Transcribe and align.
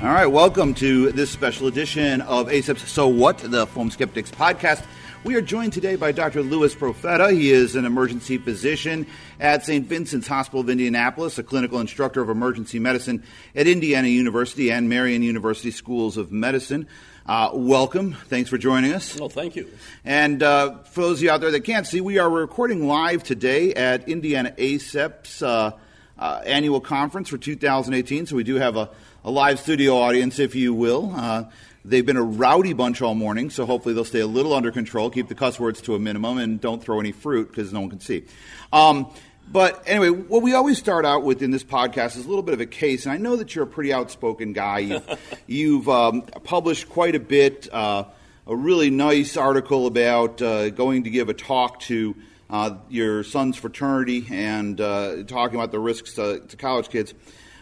All 0.00 0.06
right, 0.06 0.26
welcome 0.26 0.74
to 0.74 1.10
this 1.10 1.28
special 1.28 1.66
edition 1.66 2.20
of 2.20 2.46
ACEP's 2.46 2.88
So 2.88 3.08
What, 3.08 3.38
the 3.38 3.66
Film 3.66 3.90
Skeptics 3.90 4.30
podcast. 4.30 4.84
We 5.24 5.34
are 5.34 5.40
joined 5.40 5.72
today 5.72 5.96
by 5.96 6.12
Dr. 6.12 6.44
Louis 6.44 6.72
Profeta. 6.72 7.32
He 7.32 7.50
is 7.50 7.74
an 7.74 7.84
emergency 7.84 8.38
physician 8.38 9.08
at 9.40 9.64
St. 9.64 9.84
Vincent's 9.84 10.28
Hospital 10.28 10.60
of 10.60 10.70
Indianapolis, 10.70 11.36
a 11.40 11.42
clinical 11.42 11.80
instructor 11.80 12.22
of 12.22 12.28
emergency 12.28 12.78
medicine 12.78 13.24
at 13.56 13.66
Indiana 13.66 14.06
University 14.06 14.70
and 14.70 14.88
Marian 14.88 15.24
University 15.24 15.72
Schools 15.72 16.16
of 16.16 16.30
Medicine. 16.30 16.86
Uh, 17.26 17.50
welcome. 17.54 18.12
Thanks 18.28 18.48
for 18.48 18.56
joining 18.56 18.92
us. 18.92 19.18
Well, 19.18 19.28
thank 19.28 19.56
you. 19.56 19.68
And 20.04 20.44
uh, 20.44 20.78
for 20.84 21.00
those 21.00 21.18
of 21.18 21.24
you 21.24 21.30
out 21.32 21.40
there 21.40 21.50
that 21.50 21.64
can't 21.64 21.88
see, 21.88 22.00
we 22.00 22.18
are 22.18 22.30
recording 22.30 22.86
live 22.86 23.24
today 23.24 23.74
at 23.74 24.08
Indiana 24.08 24.54
ACEP's 24.56 25.42
uh, 25.42 25.72
uh, 26.16 26.42
annual 26.44 26.80
conference 26.80 27.28
for 27.28 27.38
2018. 27.38 28.26
So 28.26 28.36
we 28.36 28.44
do 28.44 28.56
have 28.56 28.76
a, 28.76 28.90
a 29.28 29.30
live 29.30 29.60
studio 29.60 29.98
audience, 29.98 30.38
if 30.38 30.54
you 30.54 30.72
will. 30.72 31.12
Uh, 31.14 31.44
they've 31.84 32.06
been 32.06 32.16
a 32.16 32.22
rowdy 32.22 32.72
bunch 32.72 33.02
all 33.02 33.14
morning, 33.14 33.50
so 33.50 33.66
hopefully 33.66 33.94
they'll 33.94 34.02
stay 34.02 34.20
a 34.20 34.26
little 34.26 34.54
under 34.54 34.72
control, 34.72 35.10
keep 35.10 35.28
the 35.28 35.34
cuss 35.34 35.60
words 35.60 35.82
to 35.82 35.94
a 35.94 35.98
minimum, 35.98 36.38
and 36.38 36.62
don't 36.62 36.82
throw 36.82 36.98
any 36.98 37.12
fruit 37.12 37.50
because 37.50 37.70
no 37.70 37.80
one 37.80 37.90
can 37.90 38.00
see. 38.00 38.24
Um, 38.72 39.12
but 39.52 39.82
anyway, 39.86 40.08
what 40.08 40.40
we 40.40 40.54
always 40.54 40.78
start 40.78 41.04
out 41.04 41.24
with 41.24 41.42
in 41.42 41.50
this 41.50 41.62
podcast 41.62 42.16
is 42.16 42.24
a 42.24 42.28
little 42.28 42.42
bit 42.42 42.54
of 42.54 42.62
a 42.62 42.66
case, 42.66 43.04
and 43.04 43.12
I 43.12 43.18
know 43.18 43.36
that 43.36 43.54
you're 43.54 43.64
a 43.64 43.66
pretty 43.66 43.92
outspoken 43.92 44.54
guy. 44.54 44.78
You've, 44.78 45.18
you've 45.46 45.88
um, 45.90 46.22
published 46.22 46.88
quite 46.88 47.14
a 47.14 47.20
bit, 47.20 47.68
uh, 47.70 48.04
a 48.46 48.56
really 48.56 48.88
nice 48.88 49.36
article 49.36 49.86
about 49.86 50.40
uh, 50.40 50.70
going 50.70 51.04
to 51.04 51.10
give 51.10 51.28
a 51.28 51.34
talk 51.34 51.80
to 51.80 52.16
uh, 52.48 52.78
your 52.88 53.24
son's 53.24 53.58
fraternity 53.58 54.26
and 54.30 54.80
uh, 54.80 55.22
talking 55.24 55.56
about 55.56 55.70
the 55.70 55.78
risks 55.78 56.14
to, 56.14 56.40
to, 56.48 56.56
college 56.56 56.88
kids. 56.88 57.12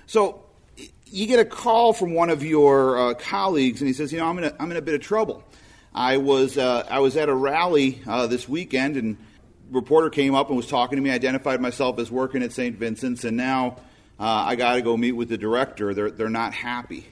So 0.07 0.46
you 1.07 1.27
get 1.27 1.39
a 1.39 1.45
call 1.45 1.93
from 1.93 2.15
one 2.15 2.31
of 2.31 2.45
your 2.45 2.99
uh, 2.99 3.15
colleagues, 3.15 3.81
and 3.81 3.89
he 3.89 3.95
says, 3.95 4.13
"You 4.13 4.19
know, 4.19 4.27
I'm 4.27 4.39
in 4.39 4.45
a, 4.45 4.55
I'm 4.59 4.71
in 4.71 4.77
a 4.77 4.83
bit 4.83 4.95
of 4.95 5.01
trouble. 5.01 5.43
I 5.95 6.19
was 6.19 6.59
uh, 6.59 6.87
I 6.91 7.01
was 7.01 7.17
at 7.17 7.29
a 7.29 7.35
rally 7.35 8.03
this 8.29 8.49
weekend 8.49 8.97
and." 8.97 9.17
a 9.17 9.75
reporter 9.75 10.11
came 10.11 10.35
up 10.35 10.49
and 10.49 10.57
was 10.57 10.67
talking 10.67 10.97
to 10.97 11.03
me, 11.03 11.11
identified 11.11 11.61
myself 11.61 11.99
as 11.99 12.11
working 12.11 12.43
at 12.43 12.53
St. 12.53 12.77
Vincent's, 12.77 13.25
and 13.25 13.37
now 13.37 13.77
uh, 14.19 14.25
I 14.25 14.57
got 14.57 14.75
to 14.75 14.83
go 14.83 14.97
meet 14.97 15.13
with 15.13 15.29
the 15.29 15.39
director. 15.39 15.95
They're, 15.95 16.11
they're 16.11 16.29
not 16.29 16.55
happy. 16.55 17.07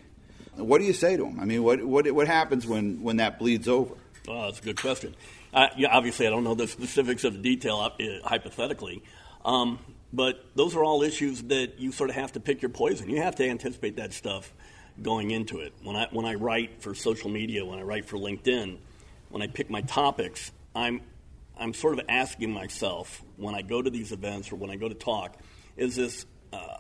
What 0.57 0.79
do 0.79 0.85
you 0.85 0.93
say 0.93 1.17
to 1.17 1.25
them? 1.25 1.41
I 1.41 1.45
mean, 1.45 1.63
what, 1.63 1.85
what, 1.85 2.11
what 2.13 2.27
happens 2.27 2.67
when, 2.67 3.03
when 3.03 3.17
that 3.17 3.39
bleeds 3.39 3.69
over? 3.69 3.95
Oh, 4.29 4.47
that's 4.47 4.61
a 4.61 4.63
good 4.63 4.81
question. 4.81 5.15
Uh, 5.53 5.69
yeah, 5.77 5.89
obviously, 5.89 6.27
I 6.27 6.31
don't 6.31 6.45
know 6.45 6.55
the 6.55 6.69
specifics 6.69 7.25
of 7.25 7.35
the 7.35 7.41
detail 7.41 7.79
uh, 7.79 7.91
hypothetically, 8.25 9.03
um, 9.45 9.79
but 10.15 10.47
those 10.55 10.77
are 10.77 10.85
all 10.85 11.03
issues 11.03 11.43
that 11.45 11.81
you 11.81 11.91
sort 11.91 12.09
of 12.09 12.17
have 12.17 12.33
to 12.33 12.41
pick 12.41 12.63
your 12.63 12.69
poison. 12.69 13.11
You 13.11 13.23
have 13.23 13.35
to 13.37 13.49
anticipate 13.49 13.97
that 13.97 14.13
stuff 14.13 14.53
going 15.03 15.33
into 15.33 15.59
it. 15.59 15.73
When 15.83 15.97
I, 15.97 16.07
when 16.13 16.25
I 16.25 16.35
write 16.35 16.81
for 16.81 16.95
social 16.95 17.31
media, 17.31 17.65
when 17.65 17.81
I 17.81 17.83
write 17.83 18.05
for 18.05 18.17
LinkedIn, 18.17 18.79
when 19.31 19.43
I 19.43 19.49
pick 19.49 19.69
my 19.69 19.81
topics, 19.81 20.53
I'm 20.75 21.01
I'm 21.59 21.73
sort 21.73 21.99
of 21.99 22.05
asking 22.09 22.53
myself 22.53 23.23
when 23.37 23.55
I 23.55 23.63
go 23.63 23.81
to 23.81 23.89
these 23.91 24.13
events 24.13 24.51
or 24.51 24.57
when 24.57 24.71
I 24.71 24.77
go 24.77 24.89
to 24.89 24.95
talk, 24.95 25.37
is 25.77 25.95
this 25.95 26.27
uh, 26.53 26.79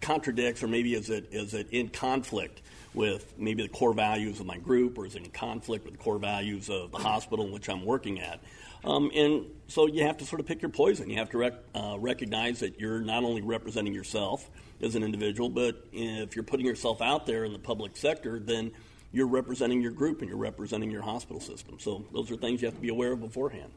contradicts 0.00 0.62
or 0.62 0.68
maybe 0.68 0.94
is 0.94 1.10
it 1.10 1.28
is 1.32 1.54
it 1.54 1.68
in 1.70 1.88
conflict 1.88 2.62
with 2.94 3.34
maybe 3.38 3.62
the 3.62 3.68
core 3.68 3.92
values 3.92 4.40
of 4.40 4.46
my 4.46 4.58
group 4.58 4.98
or 4.98 5.06
is 5.06 5.14
it 5.14 5.22
in 5.22 5.30
conflict 5.30 5.84
with 5.84 5.94
the 5.94 6.02
core 6.02 6.18
values 6.18 6.68
of 6.68 6.90
the 6.90 6.98
hospital 6.98 7.46
in 7.46 7.52
which 7.52 7.68
I'm 7.68 7.84
working 7.84 8.20
at? 8.20 8.40
Um, 8.84 9.10
and 9.14 9.46
so 9.66 9.86
you 9.86 10.04
have 10.04 10.18
to 10.18 10.24
sort 10.24 10.40
of 10.40 10.46
pick 10.46 10.62
your 10.62 10.70
poison. 10.70 11.10
You 11.10 11.18
have 11.18 11.30
to 11.30 11.38
rec- 11.38 11.62
uh, 11.74 11.96
recognize 11.98 12.60
that 12.60 12.80
you're 12.80 13.00
not 13.00 13.24
only 13.24 13.42
representing 13.42 13.94
yourself 13.94 14.48
as 14.80 14.94
an 14.94 15.02
individual, 15.02 15.48
but 15.48 15.84
if 15.92 16.36
you're 16.36 16.44
putting 16.44 16.66
yourself 16.66 17.02
out 17.02 17.26
there 17.26 17.44
in 17.44 17.52
the 17.52 17.58
public 17.58 17.96
sector, 17.96 18.38
then 18.38 18.70
you're 19.12 19.26
representing 19.26 19.80
your 19.80 19.90
group 19.90 20.20
and 20.20 20.28
you're 20.28 20.38
representing 20.38 20.90
your 20.90 21.02
hospital 21.02 21.40
system. 21.40 21.78
So 21.80 22.04
those 22.12 22.30
are 22.30 22.36
things 22.36 22.62
you 22.62 22.66
have 22.66 22.74
to 22.74 22.80
be 22.80 22.90
aware 22.90 23.12
of 23.12 23.20
beforehand. 23.20 23.70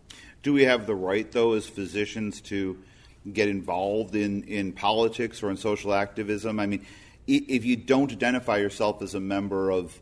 Do 0.44 0.53
we 0.53 0.66
have 0.66 0.85
the 0.85 0.95
right, 0.95 1.31
though, 1.31 1.53
as 1.53 1.66
physicians, 1.68 2.41
to 2.41 2.78
get 3.31 3.47
involved 3.47 4.16
in, 4.16 4.44
in 4.44 4.73
politics 4.73 5.41
or 5.41 5.50
in 5.50 5.57
social 5.57 5.94
activism? 5.94 6.59
I 6.59 6.66
mean, 6.66 6.85
if 7.28 7.66
you 7.66 7.75
don't 7.75 8.12
identify 8.12 8.57
yourself 8.57 9.01
as 9.01 9.16
a 9.16 9.19
member 9.19 9.72
of 9.72 10.00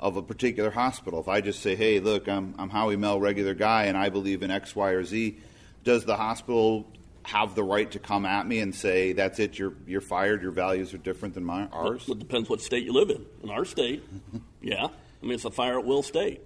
of 0.00 0.16
a 0.16 0.22
particular 0.22 0.70
hospital, 0.70 1.20
if 1.20 1.28
I 1.28 1.40
just 1.40 1.60
say, 1.60 1.74
"Hey, 1.74 2.00
look, 2.00 2.28
I'm 2.28 2.54
I'm 2.58 2.70
Howie 2.70 2.96
Mell, 2.96 3.20
regular 3.20 3.54
guy, 3.54 3.84
and 3.84 3.96
I 3.96 4.08
believe 4.08 4.42
in 4.42 4.50
X, 4.50 4.74
Y, 4.76 4.90
or 4.90 5.04
Z," 5.04 5.38
does 5.84 6.04
the 6.04 6.16
hospital 6.16 6.86
have 7.24 7.54
the 7.54 7.62
right 7.62 7.90
to 7.90 7.98
come 7.98 8.24
at 8.24 8.46
me 8.46 8.60
and 8.60 8.74
say, 8.74 9.12
"That's 9.12 9.38
it, 9.38 9.58
you're 9.58 9.74
you're 9.86 10.00
fired. 10.00 10.42
Your 10.42 10.52
values 10.52 10.94
are 10.94 10.98
different 10.98 11.34
than 11.34 11.44
mine, 11.44 11.68
ours"? 11.72 12.06
Well, 12.06 12.16
it 12.16 12.20
depends 12.20 12.48
what 12.48 12.60
state 12.60 12.84
you 12.84 12.92
live 12.92 13.10
in. 13.10 13.24
In 13.42 13.50
our 13.50 13.64
state, 13.64 14.04
yeah, 14.62 14.86
I 14.86 15.24
mean 15.26 15.32
it's 15.32 15.44
a 15.44 15.50
fire 15.50 15.78
at 15.78 15.84
will 15.84 16.02
state, 16.02 16.42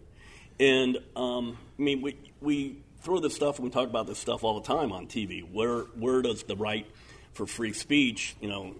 and 0.58 0.98
um, 1.14 1.58
I 1.78 1.82
mean 1.82 2.00
we 2.00 2.16
we 2.40 2.78
throw 3.02 3.18
this 3.18 3.34
stuff 3.34 3.56
and 3.56 3.64
we 3.64 3.70
talk 3.70 3.88
about 3.88 4.06
this 4.06 4.18
stuff 4.18 4.44
all 4.44 4.60
the 4.60 4.66
time 4.66 4.92
on 4.92 5.06
TV. 5.06 5.42
Where 5.42 5.80
where 5.98 6.22
does 6.22 6.44
the 6.44 6.56
right 6.56 6.86
for 7.32 7.46
free 7.46 7.72
speech, 7.72 8.36
you 8.40 8.48
know, 8.48 8.74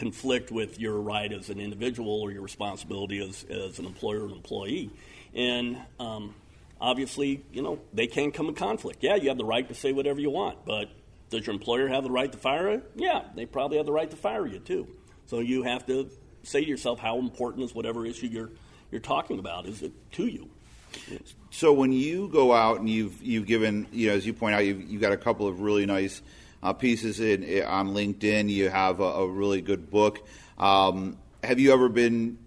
conflict 0.00 0.50
with 0.50 0.80
your 0.80 1.00
right 1.00 1.30
as 1.32 1.50
an 1.50 1.60
individual 1.60 2.20
or 2.22 2.32
your 2.32 2.42
responsibility 2.42 3.22
as, 3.22 3.44
as 3.44 3.78
an 3.78 3.84
employer 3.84 4.22
and 4.22 4.32
employee? 4.32 4.90
And 5.34 5.78
um, 6.00 6.34
obviously, 6.80 7.44
you 7.52 7.62
know, 7.62 7.78
they 7.92 8.06
can 8.06 8.32
come 8.32 8.48
in 8.48 8.54
conflict. 8.54 9.02
Yeah, 9.02 9.16
you 9.16 9.28
have 9.28 9.38
the 9.38 9.44
right 9.44 9.68
to 9.68 9.74
say 9.74 9.92
whatever 9.92 10.20
you 10.20 10.30
want, 10.30 10.64
but 10.64 10.88
does 11.28 11.46
your 11.46 11.54
employer 11.54 11.86
have 11.88 12.02
the 12.02 12.10
right 12.10 12.32
to 12.32 12.38
fire 12.38 12.72
you? 12.72 12.82
Yeah, 12.96 13.22
they 13.36 13.46
probably 13.46 13.76
have 13.76 13.86
the 13.86 13.92
right 13.92 14.10
to 14.10 14.16
fire 14.16 14.46
you 14.46 14.58
too. 14.58 14.88
So 15.26 15.38
you 15.38 15.62
have 15.62 15.86
to 15.86 16.10
say 16.42 16.64
to 16.64 16.68
yourself, 16.68 16.98
how 16.98 17.18
important 17.18 17.64
is 17.64 17.74
whatever 17.74 18.04
issue 18.06 18.26
you're 18.26 18.50
you're 18.90 19.00
talking 19.00 19.38
about 19.38 19.66
is 19.66 19.82
it 19.82 19.92
to 20.12 20.26
you? 20.26 20.50
So 21.50 21.72
when 21.72 21.92
you 21.92 22.28
go 22.28 22.52
out 22.52 22.80
and 22.80 22.88
you've 22.88 23.22
you've 23.22 23.46
given 23.46 23.86
you 23.92 24.08
know 24.08 24.14
as 24.14 24.26
you 24.26 24.32
point 24.32 24.56
out 24.56 24.64
you've, 24.64 24.82
you've 24.90 25.00
got 25.00 25.12
a 25.12 25.16
couple 25.16 25.46
of 25.46 25.60
really 25.60 25.86
nice 25.86 26.20
uh, 26.62 26.72
pieces 26.72 27.20
in, 27.20 27.42
in, 27.42 27.64
on 27.64 27.88
LinkedIn. 27.88 28.48
You 28.48 28.68
have 28.68 29.00
a, 29.00 29.04
a 29.04 29.28
really 29.28 29.60
good 29.60 29.90
book. 29.90 30.26
Um, 30.58 31.18
have 31.42 31.58
you 31.58 31.72
ever 31.72 31.88
been 31.88 32.38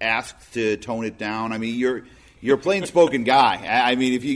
asked 0.00 0.54
to 0.54 0.76
tone 0.76 1.04
it 1.04 1.18
down? 1.18 1.52
I 1.52 1.58
mean, 1.58 1.78
you're 1.78 2.04
you're 2.40 2.56
a 2.56 2.60
plain 2.60 2.86
spoken 2.86 3.24
guy. 3.24 3.56
I 3.66 3.94
mean, 3.94 4.14
if 4.14 4.24
you 4.24 4.34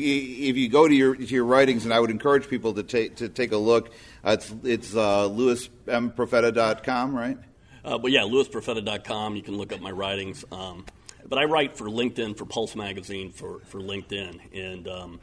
if 0.48 0.56
you 0.56 0.68
go 0.68 0.86
to 0.86 0.94
your 0.94 1.16
to 1.16 1.24
your 1.24 1.44
writings, 1.44 1.84
and 1.84 1.92
I 1.92 2.00
would 2.00 2.10
encourage 2.10 2.48
people 2.48 2.74
to 2.74 2.82
take 2.82 3.16
to 3.16 3.28
take 3.28 3.52
a 3.52 3.56
look. 3.56 3.90
Uh, 4.24 4.36
it's 4.38 4.54
it's 4.62 4.96
uh, 4.96 5.28
louismprofeta.com, 5.28 7.16
right? 7.16 7.38
Uh, 7.84 7.98
but 7.98 8.10
yeah, 8.10 8.22
louisprofeta.com. 8.22 9.36
You 9.36 9.42
can 9.42 9.56
look 9.56 9.72
up 9.72 9.80
my 9.80 9.92
writings. 9.92 10.44
Um, 10.50 10.84
but 11.28 11.38
I 11.38 11.44
write 11.44 11.76
for 11.76 11.86
LinkedIn, 11.86 12.36
for 12.36 12.44
Pulse 12.44 12.76
Magazine, 12.76 13.32
for, 13.32 13.60
for 13.66 13.80
LinkedIn, 13.80 14.40
and 14.54 14.88
um, 14.88 15.20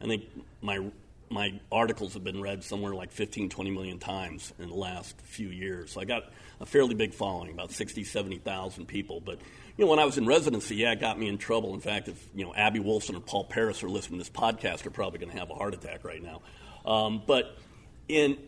I 0.00 0.06
think 0.06 0.24
my 0.60 0.80
my 1.28 1.60
articles 1.70 2.14
have 2.14 2.24
been 2.24 2.40
read 2.40 2.62
somewhere 2.62 2.94
like 2.94 3.10
15, 3.12 3.48
20 3.48 3.70
million 3.70 3.98
times 3.98 4.52
in 4.58 4.68
the 4.68 4.74
last 4.74 5.20
few 5.22 5.48
years. 5.48 5.92
So 5.92 6.00
I 6.00 6.04
got 6.04 6.30
a 6.60 6.66
fairly 6.66 6.94
big 6.94 7.14
following, 7.14 7.50
about 7.50 7.72
60, 7.72 8.04
70,000 8.04 8.86
people. 8.86 9.20
But, 9.20 9.38
you 9.76 9.84
know, 9.84 9.90
when 9.90 9.98
I 9.98 10.04
was 10.04 10.18
in 10.18 10.26
residency, 10.26 10.76
yeah, 10.76 10.92
it 10.92 11.00
got 11.00 11.18
me 11.18 11.28
in 11.28 11.38
trouble. 11.38 11.74
In 11.74 11.80
fact, 11.80 12.08
if, 12.08 12.26
you 12.34 12.44
know, 12.44 12.54
Abby 12.54 12.80
Wolfson 12.80 13.16
or 13.16 13.20
Paul 13.20 13.44
Paris 13.44 13.82
are 13.82 13.88
listening 13.88 14.18
to 14.18 14.24
this 14.24 14.30
podcast, 14.30 14.82
they're 14.82 14.92
probably 14.92 15.18
going 15.18 15.32
to 15.32 15.38
have 15.38 15.50
a 15.50 15.54
heart 15.54 15.74
attack 15.74 16.04
right 16.04 16.22
now. 16.22 16.42
Um, 16.90 17.22
but 17.26 17.56
in, 18.08 18.38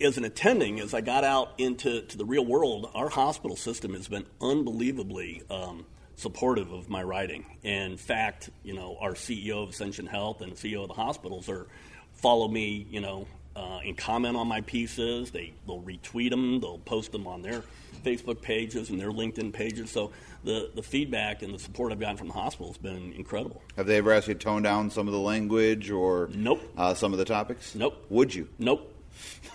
as 0.00 0.16
an 0.16 0.24
attending, 0.24 0.80
as 0.80 0.94
I 0.94 1.00
got 1.00 1.24
out 1.24 1.52
into 1.58 2.02
to 2.02 2.16
the 2.16 2.24
real 2.24 2.46
world, 2.46 2.90
our 2.94 3.08
hospital 3.08 3.56
system 3.56 3.94
has 3.94 4.08
been 4.08 4.26
unbelievably 4.40 5.42
um,– 5.50 5.86
supportive 6.18 6.72
of 6.72 6.90
my 6.90 7.02
writing. 7.02 7.46
In 7.62 7.96
fact, 7.96 8.50
you 8.64 8.74
know, 8.74 8.98
our 9.00 9.12
CEO 9.12 9.62
of 9.62 9.70
Ascension 9.70 10.06
Health 10.06 10.42
and 10.42 10.52
CEO 10.54 10.82
of 10.82 10.88
the 10.88 10.94
hospitals 10.94 11.48
are 11.48 11.66
follow 12.14 12.48
me, 12.48 12.86
you 12.90 13.00
know, 13.00 13.26
uh, 13.54 13.78
and 13.84 13.96
comment 13.96 14.36
on 14.36 14.48
my 14.48 14.60
pieces. 14.60 15.30
They 15.30 15.52
they'll 15.66 15.80
retweet 15.80 16.30
them, 16.30 16.60
they'll 16.60 16.78
post 16.78 17.12
them 17.12 17.26
on 17.26 17.42
their 17.42 17.62
Facebook 18.04 18.42
pages 18.42 18.90
and 18.90 19.00
their 19.00 19.10
LinkedIn 19.10 19.52
pages. 19.52 19.90
So 19.90 20.12
the 20.44 20.70
the 20.74 20.82
feedback 20.82 21.42
and 21.42 21.54
the 21.54 21.58
support 21.58 21.92
I've 21.92 22.00
gotten 22.00 22.16
from 22.16 22.28
the 22.28 22.34
hospital 22.34 22.68
has 22.68 22.78
been 22.78 23.12
incredible. 23.12 23.62
Have 23.76 23.86
they 23.86 23.98
ever 23.98 24.12
asked 24.12 24.28
you 24.28 24.34
to 24.34 24.40
tone 24.40 24.62
down 24.62 24.90
some 24.90 25.06
of 25.06 25.12
the 25.12 25.20
language 25.20 25.90
or 25.90 26.28
nope 26.34 26.60
uh, 26.76 26.94
some 26.94 27.12
of 27.12 27.18
the 27.18 27.24
topics? 27.24 27.76
Nope. 27.76 28.04
Would 28.10 28.34
you? 28.34 28.48
Nope. 28.58 28.92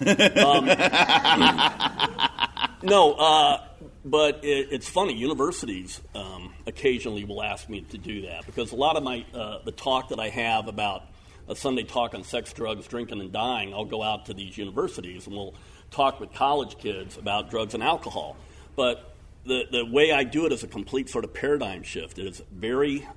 um, 0.02 0.66
no. 2.84 3.14
Uh, 3.14 3.60
but 4.06 4.44
it, 4.44 4.70
it's 4.72 4.88
funny. 4.88 5.14
Universities 5.16 6.02
um, 6.16 6.54
occasionally 6.66 7.26
will 7.26 7.42
ask 7.42 7.70
me 7.70 7.82
to 7.90 7.98
do 7.98 8.22
that 8.24 8.46
because 8.46 8.72
a 8.72 8.76
lot 8.76 8.98
of 8.98 9.04
my 9.04 9.26
uh, 9.34 9.60
the 9.64 9.72
talk 9.72 10.10
that 10.10 10.20
I 10.20 10.30
have 10.30 10.68
about 10.68 11.04
a 11.48 11.56
Sunday 11.56 11.84
talk 11.84 12.14
on 12.14 12.24
sex, 12.24 12.54
drugs, 12.54 12.88
drinking, 12.88 13.20
and 13.20 13.32
dying, 13.32 13.74
I'll 13.74 13.86
go 13.86 14.02
out 14.02 14.28
to 14.28 14.34
these 14.34 14.58
universities 14.58 15.28
and 15.28 15.36
we'll 15.36 15.56
talk 15.92 16.20
with 16.20 16.34
college 16.34 16.78
kids 16.78 17.18
about 17.18 17.50
drugs 17.50 17.74
and 17.74 17.84
alcohol. 17.84 18.38
But 18.76 19.14
the 19.46 19.66
the 19.72 19.86
way 19.86 20.12
I 20.12 20.24
do 20.24 20.46
it 20.46 20.52
is 20.52 20.64
a 20.64 20.68
complete 20.68 21.10
sort 21.10 21.26
of 21.26 21.34
paradigm 21.34 21.84
shift. 21.84 22.20
It 22.20 22.28
is 22.28 22.42
very 22.52 23.08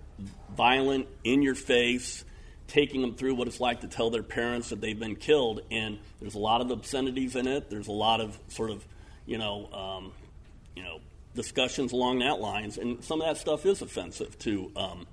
violent, 0.57 1.07
in 1.25 1.43
your 1.43 1.55
face 1.55 2.25
taking 2.69 3.01
them 3.01 3.15
through 3.15 3.35
what 3.35 3.47
it's 3.47 3.61
like 3.61 3.83
to 3.83 3.89
tell 3.89 4.11
their 4.11 4.23
parents 4.23 4.71
that 4.71 4.81
they've 4.81 4.99
been 4.99 5.17
killed. 5.17 5.61
And 5.71 5.99
there's 6.21 6.35
a 6.35 6.39
lot 6.39 6.61
of 6.61 6.71
obscenities 6.71 7.37
in 7.37 7.47
it. 7.47 7.71
There's 7.71 7.89
a 7.89 7.93
lot 7.93 8.21
of 8.21 8.39
sort 8.49 8.71
of, 8.71 8.85
you 9.25 9.39
know, 9.39 9.71
um, 9.73 10.13
you 10.77 10.83
know, 10.83 11.01
discussions 11.35 11.93
along 11.93 12.21
that 12.21 12.39
lines, 12.39 12.79
and 12.79 13.03
some 13.03 13.21
of 13.21 13.27
that 13.27 13.39
stuff 13.39 13.67
is 13.67 13.83
offensive 13.83 14.39
to 14.41 14.71
um, 14.77 15.07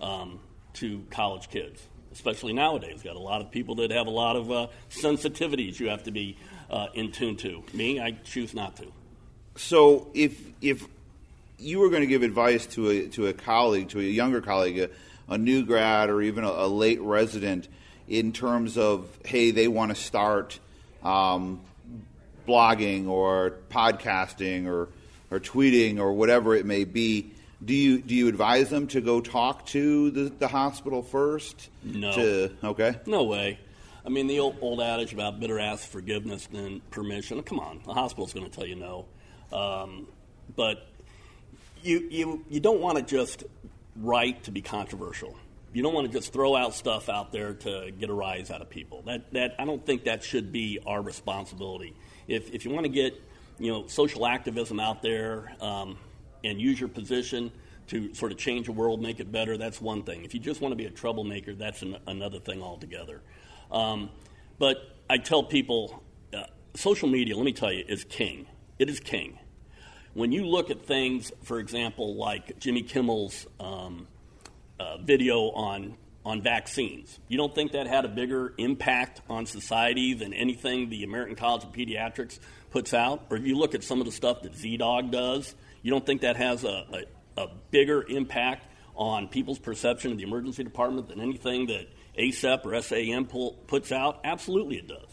um, 0.00 0.40
to 0.74 1.04
college 1.10 1.48
kids, 1.48 1.82
especially 2.12 2.52
nowadays. 2.52 3.02
Got 3.02 3.16
a 3.16 3.20
lot 3.20 3.40
of 3.40 3.50
people 3.50 3.76
that 3.76 3.90
have 3.90 4.06
a 4.06 4.10
lot 4.10 4.36
of 4.36 4.50
uh, 4.50 4.66
sensitivities 4.90 5.80
you 5.80 5.88
have 5.88 6.04
to 6.04 6.10
be 6.10 6.36
uh, 6.70 6.88
in 6.94 7.12
tune 7.12 7.36
to. 7.38 7.64
Me, 7.72 7.98
I 7.98 8.12
choose 8.24 8.54
not 8.54 8.76
to. 8.76 8.86
So 9.56 10.08
if 10.14 10.38
if 10.60 10.86
you 11.58 11.78
were 11.78 11.88
going 11.88 12.02
to 12.02 12.06
give 12.06 12.22
advice 12.22 12.66
to 12.66 12.90
a 12.90 13.08
to 13.08 13.26
a 13.26 13.32
colleague, 13.32 13.88
to 13.90 14.00
a 14.00 14.02
younger 14.02 14.40
colleague, 14.40 14.78
a, 14.78 14.90
a 15.32 15.38
new 15.38 15.64
grad, 15.64 16.10
or 16.10 16.22
even 16.22 16.44
a, 16.44 16.50
a, 16.50 16.68
late 16.68 17.00
resident, 17.00 17.68
in 18.08 18.32
terms 18.32 18.76
of 18.76 19.08
hey, 19.24 19.50
they 19.50 19.68
want 19.68 19.94
to 19.94 20.00
start 20.00 20.58
um, 21.02 21.60
blogging 22.46 23.08
or 23.08 23.54
podcasting 23.70 24.66
or 24.66 24.88
or 25.36 25.40
tweeting 25.40 25.98
or 25.98 26.12
whatever 26.12 26.54
it 26.54 26.66
may 26.66 26.84
be, 26.84 27.32
do 27.64 27.74
you 27.74 28.00
do 28.00 28.14
you 28.14 28.28
advise 28.28 28.70
them 28.70 28.86
to 28.88 29.00
go 29.00 29.20
talk 29.20 29.66
to 29.66 30.10
the, 30.10 30.24
the 30.24 30.48
hospital 30.48 31.02
first? 31.02 31.68
No. 31.84 32.12
To, 32.12 32.52
okay. 32.64 32.96
No 33.06 33.24
way. 33.24 33.58
I 34.04 34.08
mean, 34.08 34.28
the 34.28 34.38
old, 34.38 34.56
old 34.60 34.80
adage 34.80 35.12
about 35.12 35.40
better 35.40 35.58
ask 35.58 35.88
forgiveness 35.88 36.46
than 36.46 36.80
permission. 36.90 37.42
Come 37.42 37.58
on, 37.58 37.80
the 37.84 37.92
hospital's 37.92 38.32
going 38.32 38.48
to 38.48 38.52
tell 38.52 38.66
you 38.66 38.76
no. 38.76 39.06
Um, 39.52 40.06
but 40.54 40.86
you, 41.82 42.06
you, 42.10 42.44
you 42.48 42.60
don't 42.60 42.80
want 42.80 42.98
to 42.98 43.02
just 43.02 43.44
write 43.96 44.44
to 44.44 44.52
be 44.52 44.62
controversial. 44.62 45.36
You 45.72 45.82
don't 45.82 45.92
want 45.92 46.06
to 46.06 46.12
just 46.12 46.32
throw 46.32 46.54
out 46.54 46.74
stuff 46.74 47.08
out 47.08 47.32
there 47.32 47.54
to 47.54 47.90
get 47.98 48.08
a 48.08 48.14
rise 48.14 48.50
out 48.50 48.62
of 48.62 48.70
people. 48.70 49.02
That, 49.02 49.32
that, 49.32 49.56
I 49.58 49.64
don't 49.64 49.84
think 49.84 50.04
that 50.04 50.22
should 50.22 50.52
be 50.52 50.78
our 50.86 51.02
responsibility. 51.02 51.94
If, 52.28 52.54
if 52.54 52.64
you 52.64 52.70
want 52.70 52.84
to 52.84 52.92
get 52.92 53.20
you 53.58 53.72
know, 53.72 53.86
social 53.86 54.26
activism 54.26 54.80
out 54.80 55.02
there 55.02 55.54
um, 55.60 55.96
and 56.44 56.60
use 56.60 56.78
your 56.78 56.88
position 56.88 57.50
to 57.88 58.12
sort 58.14 58.32
of 58.32 58.38
change 58.38 58.66
the 58.66 58.72
world, 58.72 59.00
make 59.00 59.20
it 59.20 59.30
better, 59.30 59.56
that's 59.56 59.80
one 59.80 60.02
thing. 60.02 60.24
If 60.24 60.34
you 60.34 60.40
just 60.40 60.60
want 60.60 60.72
to 60.72 60.76
be 60.76 60.86
a 60.86 60.90
troublemaker, 60.90 61.54
that's 61.54 61.82
an, 61.82 61.96
another 62.06 62.40
thing 62.40 62.62
altogether. 62.62 63.22
Um, 63.70 64.10
but 64.58 64.96
I 65.08 65.18
tell 65.18 65.42
people 65.42 66.02
uh, 66.34 66.44
social 66.74 67.08
media, 67.08 67.36
let 67.36 67.44
me 67.44 67.52
tell 67.52 67.72
you, 67.72 67.84
is 67.86 68.04
king. 68.04 68.46
It 68.78 68.90
is 68.90 69.00
king. 69.00 69.38
When 70.14 70.32
you 70.32 70.46
look 70.46 70.70
at 70.70 70.84
things, 70.84 71.30
for 71.42 71.58
example, 71.60 72.16
like 72.16 72.58
Jimmy 72.58 72.82
Kimmel's 72.82 73.46
um, 73.60 74.08
uh, 74.78 74.98
video 74.98 75.50
on 75.50 75.96
on 76.26 76.42
vaccines. 76.42 77.20
You 77.28 77.38
don't 77.38 77.54
think 77.54 77.70
that 77.72 77.86
had 77.86 78.04
a 78.04 78.08
bigger 78.08 78.52
impact 78.58 79.20
on 79.30 79.46
society 79.46 80.12
than 80.12 80.34
anything 80.34 80.90
the 80.90 81.04
American 81.04 81.36
College 81.36 81.62
of 81.62 81.70
Pediatrics 81.70 82.40
puts 82.76 82.92
out? 82.92 83.24
Or 83.30 83.38
if 83.38 83.46
you 83.46 83.56
look 83.56 83.74
at 83.74 83.82
some 83.82 84.00
of 84.00 84.06
the 84.06 84.12
stuff 84.12 84.42
that 84.42 84.52
ZDogg 84.52 85.10
does, 85.10 85.54
you 85.80 85.90
don't 85.90 86.04
think 86.04 86.20
that 86.20 86.36
has 86.36 86.62
a, 86.62 86.84
a, 87.38 87.42
a 87.44 87.46
bigger 87.70 88.04
impact 88.06 88.66
on 88.94 89.28
people's 89.28 89.58
perception 89.58 90.12
of 90.12 90.18
the 90.18 90.24
emergency 90.24 90.62
department 90.62 91.08
than 91.08 91.18
anything 91.18 91.68
that 91.68 91.88
ACEP 92.18 92.66
or 92.66 92.82
SAM 92.82 93.24
pull, 93.24 93.52
puts 93.66 93.92
out? 93.92 94.20
Absolutely 94.24 94.76
it 94.76 94.88
does. 94.88 95.08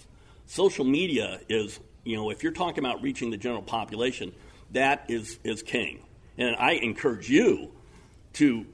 Social 0.46 0.84
media 0.84 1.40
is, 1.48 1.80
you 2.04 2.18
know, 2.18 2.32
if 2.32 2.44
you're 2.44 2.52
talking 2.52 2.84
about 2.84 3.02
reaching 3.02 3.30
the 3.30 3.38
general 3.38 3.62
population, 3.62 4.34
that 4.72 5.06
is, 5.08 5.40
is 5.46 5.64
king. 5.64 6.04
And 6.38 6.58
I 6.58 6.74
encourage 6.74 7.30
you 7.30 7.72
to 8.34 8.66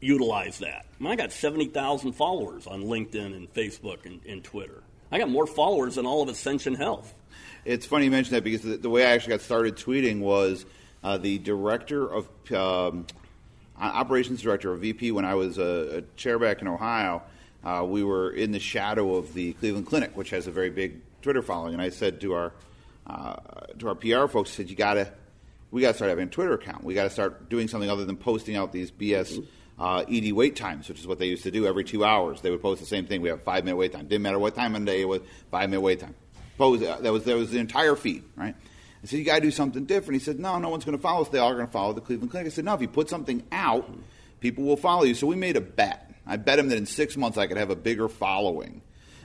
utilize 0.00 0.58
that. 0.58 0.84
I, 0.98 1.02
mean, 1.02 1.12
I 1.12 1.14
got 1.14 1.30
70,000 1.30 2.14
followers 2.14 2.66
on 2.66 2.82
LinkedIn 2.82 3.36
and 3.36 3.54
Facebook 3.54 4.04
and, 4.04 4.20
and, 4.26 4.42
Twitter. 4.42 4.82
I 5.12 5.20
got 5.20 5.28
more 5.30 5.46
followers 5.46 5.94
than 5.94 6.06
all 6.06 6.22
of 6.22 6.28
Ascension 6.28 6.74
Health. 6.74 7.14
It's 7.64 7.86
funny 7.86 8.06
you 8.06 8.10
mention 8.10 8.34
that 8.34 8.44
because 8.44 8.62
the, 8.62 8.76
the 8.76 8.90
way 8.90 9.06
I 9.06 9.10
actually 9.12 9.32
got 9.32 9.40
started 9.42 9.76
tweeting 9.76 10.20
was 10.20 10.66
uh, 11.02 11.18
the 11.18 11.38
director 11.38 12.06
of 12.06 12.28
um, 12.52 13.06
operations 13.78 14.42
director 14.42 14.72
of 14.72 14.80
VP 14.80 15.12
when 15.12 15.24
I 15.24 15.34
was 15.34 15.58
a, 15.58 15.98
a 15.98 16.02
chair 16.16 16.38
back 16.38 16.60
in 16.60 16.68
Ohio. 16.68 17.22
Uh, 17.64 17.84
we 17.86 18.02
were 18.02 18.30
in 18.30 18.50
the 18.50 18.58
shadow 18.58 19.14
of 19.14 19.34
the 19.34 19.52
Cleveland 19.54 19.86
Clinic, 19.86 20.16
which 20.16 20.30
has 20.30 20.46
a 20.46 20.50
very 20.50 20.70
big 20.70 21.00
Twitter 21.22 21.42
following, 21.42 21.74
and 21.74 21.82
I 21.82 21.90
said 21.90 22.20
to 22.22 22.34
our 22.34 22.52
uh, 23.06 23.36
to 23.78 23.88
our 23.88 23.94
PR 23.94 24.26
folks, 24.26 24.50
I 24.50 24.54
said, 24.54 24.70
"You 24.70 24.76
got 24.76 24.94
to, 24.94 25.12
we 25.70 25.80
got 25.80 25.88
to 25.88 25.94
start 25.94 26.08
having 26.08 26.26
a 26.28 26.30
Twitter 26.30 26.54
account. 26.54 26.82
We 26.82 26.94
got 26.94 27.04
to 27.04 27.10
start 27.10 27.48
doing 27.48 27.68
something 27.68 27.88
other 27.88 28.04
than 28.04 28.16
posting 28.16 28.56
out 28.56 28.72
these 28.72 28.90
BS." 28.90 29.32
Mm-hmm 29.34 29.46
uh, 29.78 30.04
ED 30.08 30.32
wait 30.32 30.54
times, 30.54 30.88
which 30.88 31.00
is 31.00 31.06
what 31.06 31.18
they 31.18 31.26
used 31.26 31.42
to 31.42 31.50
do 31.50 31.66
every 31.66 31.82
two 31.82 32.04
hours. 32.04 32.40
They 32.40 32.50
would 32.50 32.62
post 32.62 32.80
the 32.80 32.86
same 32.86 33.06
thing. 33.06 33.20
We 33.20 33.30
have 33.30 33.42
five 33.42 33.64
minute 33.64 33.76
wait 33.76 33.92
time. 33.92 34.06
Didn't 34.06 34.22
matter 34.22 34.38
what 34.38 34.54
time 34.54 34.74
of 34.74 34.82
the 34.82 34.86
day 34.86 35.00
it 35.00 35.08
was, 35.08 35.22
five 35.50 35.70
minute 35.70 35.80
wait 35.80 36.00
time. 36.00 36.14
That 36.58 37.12
was 37.12 37.24
that 37.24 37.36
was 37.36 37.50
the 37.50 37.58
entire 37.58 37.96
feed, 37.96 38.24
right? 38.36 38.54
I 39.02 39.06
said, 39.06 39.18
you 39.18 39.24
got 39.24 39.36
to 39.36 39.40
do 39.40 39.50
something 39.50 39.84
different. 39.84 40.20
He 40.20 40.24
said, 40.24 40.38
no, 40.38 40.58
no 40.58 40.68
one's 40.68 40.84
going 40.84 40.96
to 40.96 41.02
follow 41.02 41.22
us. 41.22 41.28
They 41.28 41.40
are 41.40 41.54
going 41.54 41.66
to 41.66 41.72
follow 41.72 41.92
the 41.92 42.00
Cleveland 42.00 42.30
Clinic. 42.30 42.52
I 42.52 42.54
said, 42.54 42.64
no, 42.64 42.74
if 42.74 42.80
you 42.80 42.86
put 42.86 43.10
something 43.10 43.42
out, 43.50 43.90
people 44.38 44.62
will 44.62 44.76
follow 44.76 45.02
you. 45.02 45.14
So 45.14 45.26
we 45.26 45.34
made 45.34 45.56
a 45.56 45.60
bet. 45.60 46.12
I 46.24 46.36
bet 46.36 46.60
him 46.60 46.68
that 46.68 46.78
in 46.78 46.86
six 46.86 47.16
months 47.16 47.36
I 47.36 47.48
could 47.48 47.56
have 47.56 47.70
a 47.70 47.76
bigger 47.76 48.08
following 48.08 48.80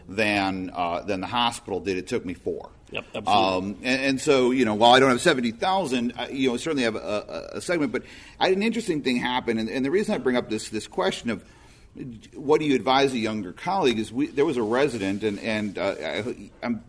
than 0.10 0.72
uh, 0.74 1.02
than 1.02 1.22
the 1.22 1.28
hospital 1.28 1.80
did. 1.80 1.98
It 1.98 2.08
took 2.08 2.26
me 2.26 2.34
four. 2.34 2.70
Yep, 2.92 3.06
absolutely. 3.16 3.34
Um, 3.34 3.78
and, 3.84 4.02
and, 4.02 4.22
so, 4.22 4.52
you 4.52 4.64
know, 4.64 4.74
while 4.74 4.94
I 4.94 5.00
don't 5.02 5.10
have 5.10 5.22
70,000, 5.22 6.14
you 6.32 6.50
know, 6.50 6.58
certainly 6.58 6.84
have 6.84 6.96
a, 6.96 7.52
a, 7.54 7.58
a, 7.58 7.62
segment, 7.62 7.92
but 7.92 8.04
I 8.40 8.48
had 8.48 8.56
an 8.56 8.64
interesting 8.64 9.02
thing 9.02 9.18
happen. 9.18 9.58
And, 9.58 9.70
and, 9.70 9.84
the 9.84 9.92
reason 9.92 10.16
I 10.16 10.20
bring 10.20 10.38
up 10.38 10.50
this, 10.50 10.70
this 10.70 10.88
question 10.88 11.30
of 11.30 11.44
what 12.34 12.62
do 12.62 12.66
you 12.66 12.76
advise 12.76 13.12
a 13.12 13.18
younger 13.18 13.52
colleague 13.52 14.00
is 14.00 14.14
we, 14.14 14.28
there 14.28 14.46
was 14.46 14.56
a 14.56 14.64
resident, 14.64 15.24
and, 15.24 15.38
and 15.40 15.78
uh, 15.78 15.96
I, 16.00 16.50
I'm, 16.64 16.82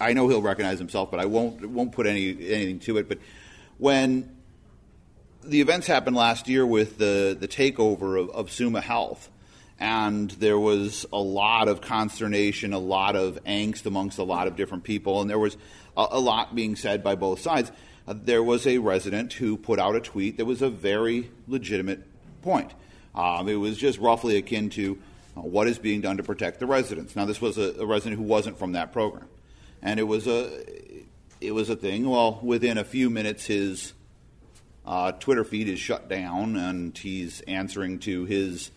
I 0.00 0.12
know 0.12 0.28
he'll 0.28 0.42
recognize 0.42 0.78
himself, 0.78 1.10
but 1.10 1.20
I 1.20 1.26
won't, 1.26 1.64
won't 1.66 1.92
put 1.92 2.06
any, 2.06 2.30
anything 2.30 2.80
to 2.80 2.98
it. 2.98 3.08
But 3.08 3.18
when 3.78 4.34
the 5.42 5.60
events 5.60 5.86
happened 5.86 6.16
last 6.16 6.48
year 6.48 6.66
with 6.66 6.98
the, 6.98 7.36
the 7.38 7.48
takeover 7.48 8.20
of, 8.20 8.30
of 8.30 8.50
Summa 8.50 8.80
Health, 8.80 9.30
and 9.78 10.30
there 10.32 10.58
was 10.58 11.04
a 11.12 11.18
lot 11.18 11.68
of 11.68 11.80
consternation, 11.80 12.72
a 12.72 12.78
lot 12.78 13.16
of 13.16 13.42
angst 13.44 13.86
amongst 13.86 14.18
a 14.18 14.22
lot 14.22 14.46
of 14.46 14.56
different 14.56 14.84
people, 14.84 15.20
and 15.20 15.28
there 15.28 15.38
was 15.38 15.56
a, 15.96 16.06
a 16.12 16.20
lot 16.20 16.54
being 16.54 16.76
said 16.76 17.02
by 17.02 17.14
both 17.14 17.40
sides. 17.40 17.72
Uh, 18.06 18.14
there 18.16 18.42
was 18.42 18.66
a 18.66 18.78
resident 18.78 19.32
who 19.32 19.56
put 19.56 19.78
out 19.78 19.96
a 19.96 20.00
tweet 20.00 20.36
that 20.36 20.44
was 20.44 20.62
a 20.62 20.70
very 20.70 21.30
legitimate 21.48 22.02
point. 22.42 22.70
Um, 23.14 23.48
it 23.48 23.54
was 23.54 23.76
just 23.76 23.98
roughly 23.98 24.36
akin 24.36 24.70
to 24.70 24.98
uh, 25.36 25.40
what 25.40 25.66
is 25.66 25.78
being 25.78 26.00
done 26.00 26.16
to 26.18 26.22
protect 26.22 26.60
the 26.60 26.66
residents. 26.66 27.16
Now, 27.16 27.24
this 27.24 27.40
was 27.40 27.58
a, 27.58 27.74
a 27.80 27.86
resident 27.86 28.20
who 28.20 28.26
wasn't 28.26 28.58
from 28.58 28.72
that 28.72 28.92
program, 28.92 29.26
and 29.84 30.00
it 30.00 30.04
was 30.04 30.26
a 30.26 30.64
it 31.40 31.52
was 31.52 31.70
a 31.70 31.76
thing. 31.76 32.08
Well, 32.08 32.40
within 32.42 32.78
a 32.78 32.84
few 32.84 33.10
minutes, 33.10 33.46
his 33.46 33.92
uh, 34.86 35.12
Twitter 35.12 35.44
feed 35.44 35.68
is 35.68 35.78
shut 35.78 36.08
down, 36.08 36.56
and 36.56 36.96
he's 36.96 37.42
answering 37.42 37.98
to 38.00 38.24
his 38.24 38.70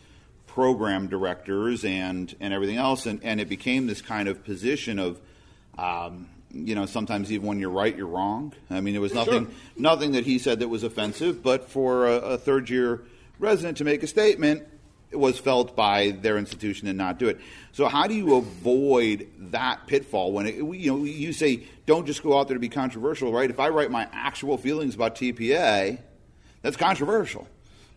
program 0.46 1.08
directors 1.08 1.86
and, 1.86 2.36
and 2.39 2.53
everything 2.53 2.77
else. 2.77 3.05
And, 3.05 3.24
and 3.24 3.39
it 3.39 3.48
became 3.48 3.88
this 3.88 4.01
kind 4.01 4.27
of 4.27 4.43
position 4.43 5.00
of, 5.00 5.22
um, 5.77 6.27
you 6.51 6.75
know, 6.75 6.86
sometimes 6.86 7.31
even 7.31 7.48
when 7.48 7.60
you're 7.60 7.70
right, 7.70 7.96
you're 7.96 8.08
wrong. 8.08 8.53
I 8.70 8.81
mean, 8.81 8.93
there 8.93 9.01
was 9.01 9.13
nothing, 9.13 9.46
sure. 9.46 9.55
nothing 9.77 10.13
that 10.13 10.25
he 10.25 10.39
said 10.39 10.60
that 10.60 10.67
was 10.67 10.84
offensive, 10.84 11.43
but 11.43 11.70
for 11.70 12.08
a, 12.08 12.15
a 12.15 12.38
third 12.38 12.70
year 12.70 13.03
resident 13.39 13.77
to 13.77 13.84
make 13.84 14.01
a 14.01 14.08
statement, 14.08 14.67
was 15.11 15.39
felt 15.39 15.75
by 15.75 16.11
their 16.11 16.37
institution 16.37 16.87
and 16.87 16.97
not 16.97 17.17
do 17.17 17.29
it. 17.29 17.39
So 17.71 17.87
how 17.87 18.07
do 18.07 18.13
you 18.13 18.35
avoid 18.35 19.27
that 19.51 19.87
pitfall 19.87 20.33
when 20.33 20.47
it, 20.47 20.55
you 20.55 20.91
know 20.91 21.03
you 21.03 21.31
say 21.33 21.63
don't 21.85 22.05
just 22.05 22.23
go 22.23 22.37
out 22.37 22.47
there 22.47 22.55
to 22.55 22.59
be 22.59 22.69
controversial, 22.69 23.31
right? 23.31 23.49
If 23.49 23.59
I 23.59 23.69
write 23.69 23.91
my 23.91 24.07
actual 24.11 24.57
feelings 24.57 24.95
about 24.95 25.15
TPA, 25.15 25.99
that's 26.61 26.77
controversial 26.77 27.47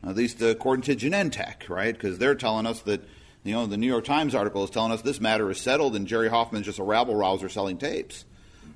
at 0.06 0.16
least 0.16 0.40
according 0.40 0.82
to 0.84 0.96
Genentech, 0.96 1.68
right? 1.68 1.92
Because 1.92 2.18
they're 2.18 2.34
telling 2.34 2.66
us 2.66 2.80
that, 2.82 3.02
you 3.44 3.52
know, 3.52 3.66
the 3.66 3.76
New 3.76 3.86
York 3.86 4.04
Times 4.04 4.34
article 4.34 4.64
is 4.64 4.70
telling 4.70 4.92
us 4.92 5.02
this 5.02 5.20
matter 5.20 5.50
is 5.50 5.60
settled 5.60 5.94
and 5.96 6.06
Jerry 6.06 6.28
Hoffman's 6.28 6.66
just 6.66 6.78
a 6.78 6.82
rabble 6.82 7.14
rouser 7.14 7.48
selling 7.48 7.78
tapes. 7.78 8.24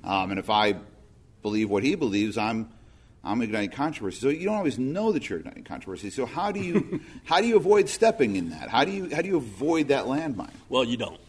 Um, 0.03 0.31
and 0.31 0.39
if 0.39 0.49
I 0.49 0.75
believe 1.41 1.69
what 1.69 1.83
he 1.83 1.95
believes, 1.95 2.37
I'm 2.37 2.69
I'm 3.25 3.41
igniting 3.41 3.71
controversy. 3.71 4.19
So 4.19 4.29
you 4.29 4.45
don't 4.45 4.55
always 4.55 4.77
know 4.77 5.11
that 5.11 5.27
you're 5.27 5.39
igniting 5.39 5.63
controversy. 5.63 6.09
So 6.09 6.25
how 6.25 6.51
do 6.51 6.59
you 6.59 7.01
how 7.25 7.41
do 7.41 7.47
you 7.47 7.57
avoid 7.57 7.89
stepping 7.89 8.35
in 8.35 8.51
that? 8.51 8.69
How 8.69 8.85
do 8.85 8.91
you 8.91 9.13
how 9.13 9.21
do 9.21 9.27
you 9.27 9.37
avoid 9.37 9.87
that 9.89 10.05
landmine? 10.05 10.53
Well, 10.69 10.83
you 10.83 10.97
don't. 10.97 11.19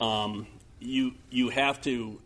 Um, 0.00 0.46
you 0.80 1.12
you 1.30 1.50
have 1.50 1.80
to 1.82 2.20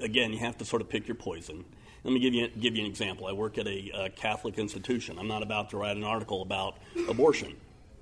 again 0.00 0.32
you 0.32 0.38
have 0.40 0.58
to 0.58 0.64
sort 0.64 0.82
of 0.82 0.88
pick 0.88 1.06
your 1.06 1.14
poison. 1.14 1.64
Let 2.04 2.14
me 2.14 2.20
give 2.20 2.32
you, 2.32 2.48
give 2.48 2.76
you 2.76 2.84
an 2.84 2.90
example. 2.90 3.26
I 3.26 3.32
work 3.32 3.58
at 3.58 3.66
a 3.66 3.90
uh, 3.92 4.08
Catholic 4.16 4.56
institution. 4.58 5.18
I'm 5.18 5.28
not 5.28 5.42
about 5.42 5.70
to 5.70 5.76
write 5.76 5.96
an 5.96 6.04
article 6.04 6.42
about 6.42 6.78
abortion, 7.08 7.56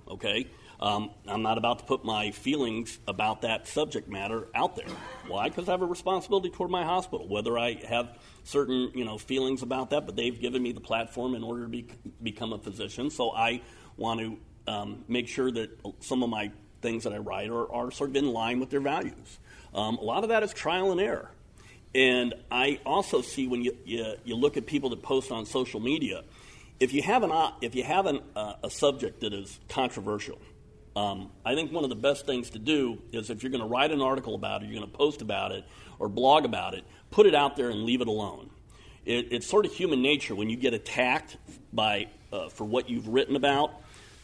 okay? 0.06 0.46
Um, 0.78 1.10
I'm 1.26 1.42
not 1.42 1.56
about 1.58 1.78
to 1.78 1.84
put 1.86 2.04
my 2.04 2.30
feelings 2.32 2.98
about 3.08 3.42
that 3.42 3.66
subject 3.66 4.08
matter 4.08 4.48
out 4.54 4.76
there. 4.76 4.88
Why? 5.26 5.48
Because 5.48 5.68
I 5.68 5.72
have 5.72 5.82
a 5.82 5.86
responsibility 5.86 6.50
toward 6.50 6.70
my 6.70 6.84
hospital, 6.84 7.26
whether 7.26 7.58
I 7.58 7.74
have 7.88 8.18
certain 8.44 8.90
you 8.94 9.04
know 9.04 9.16
feelings 9.18 9.62
about 9.62 9.90
that, 9.90 10.06
but 10.06 10.16
they've 10.16 10.38
given 10.38 10.62
me 10.62 10.72
the 10.72 10.80
platform 10.80 11.34
in 11.34 11.42
order 11.42 11.62
to 11.62 11.68
be, 11.68 11.86
become 12.22 12.52
a 12.52 12.58
physician. 12.58 13.10
So 13.10 13.32
I 13.32 13.62
want 13.96 14.20
to 14.20 14.38
um, 14.66 15.04
make 15.08 15.28
sure 15.28 15.50
that 15.50 15.70
some 16.00 16.22
of 16.22 16.28
my 16.28 16.52
things 16.82 17.04
that 17.04 17.12
I 17.12 17.18
write 17.18 17.50
are, 17.50 17.72
are 17.72 17.90
sort 17.90 18.10
of 18.10 18.16
in 18.16 18.32
line 18.32 18.60
with 18.60 18.70
their 18.70 18.80
values. 18.80 19.38
Um, 19.74 19.96
a 19.98 20.02
lot 20.02 20.22
of 20.22 20.28
that 20.30 20.42
is 20.42 20.52
trial 20.52 20.92
and 20.92 21.00
error 21.00 21.30
And 21.94 22.34
I 22.50 22.80
also 22.84 23.22
see 23.22 23.46
when 23.46 23.62
you, 23.62 23.76
you, 23.84 24.14
you 24.24 24.36
look 24.36 24.56
at 24.56 24.66
people 24.66 24.90
that 24.90 25.02
post 25.02 25.30
on 25.30 25.46
social 25.46 25.80
media, 25.80 26.24
if 26.78 26.92
you 26.92 27.02
have, 27.02 27.22
an, 27.22 27.32
if 27.62 27.74
you 27.74 27.84
have 27.84 28.06
an, 28.06 28.20
uh, 28.34 28.54
a 28.62 28.70
subject 28.70 29.20
that 29.20 29.32
is 29.32 29.58
controversial, 29.68 30.38
um, 30.96 31.30
I 31.44 31.54
think 31.54 31.72
one 31.72 31.84
of 31.84 31.90
the 31.90 31.96
best 31.96 32.24
things 32.24 32.50
to 32.50 32.58
do 32.58 32.98
is 33.12 33.28
if 33.28 33.42
you're 33.42 33.50
going 33.50 33.62
to 33.62 33.68
write 33.68 33.92
an 33.92 34.00
article 34.00 34.34
about 34.34 34.62
it, 34.62 34.66
you're 34.66 34.78
going 34.78 34.90
to 34.90 34.96
post 34.96 35.20
about 35.20 35.52
it, 35.52 35.64
or 35.98 36.08
blog 36.08 36.44
about 36.44 36.74
it, 36.74 36.84
put 37.10 37.26
it 37.26 37.34
out 37.34 37.56
there 37.56 37.68
and 37.68 37.84
leave 37.84 38.00
it 38.00 38.08
alone. 38.08 38.50
It, 39.04 39.28
it's 39.30 39.46
sort 39.46 39.66
of 39.66 39.72
human 39.72 40.02
nature 40.02 40.34
when 40.34 40.50
you 40.50 40.56
get 40.56 40.74
attacked 40.74 41.36
by, 41.72 42.08
uh, 42.32 42.48
for 42.48 42.64
what 42.64 42.88
you've 42.88 43.08
written 43.08 43.36
about 43.36 43.72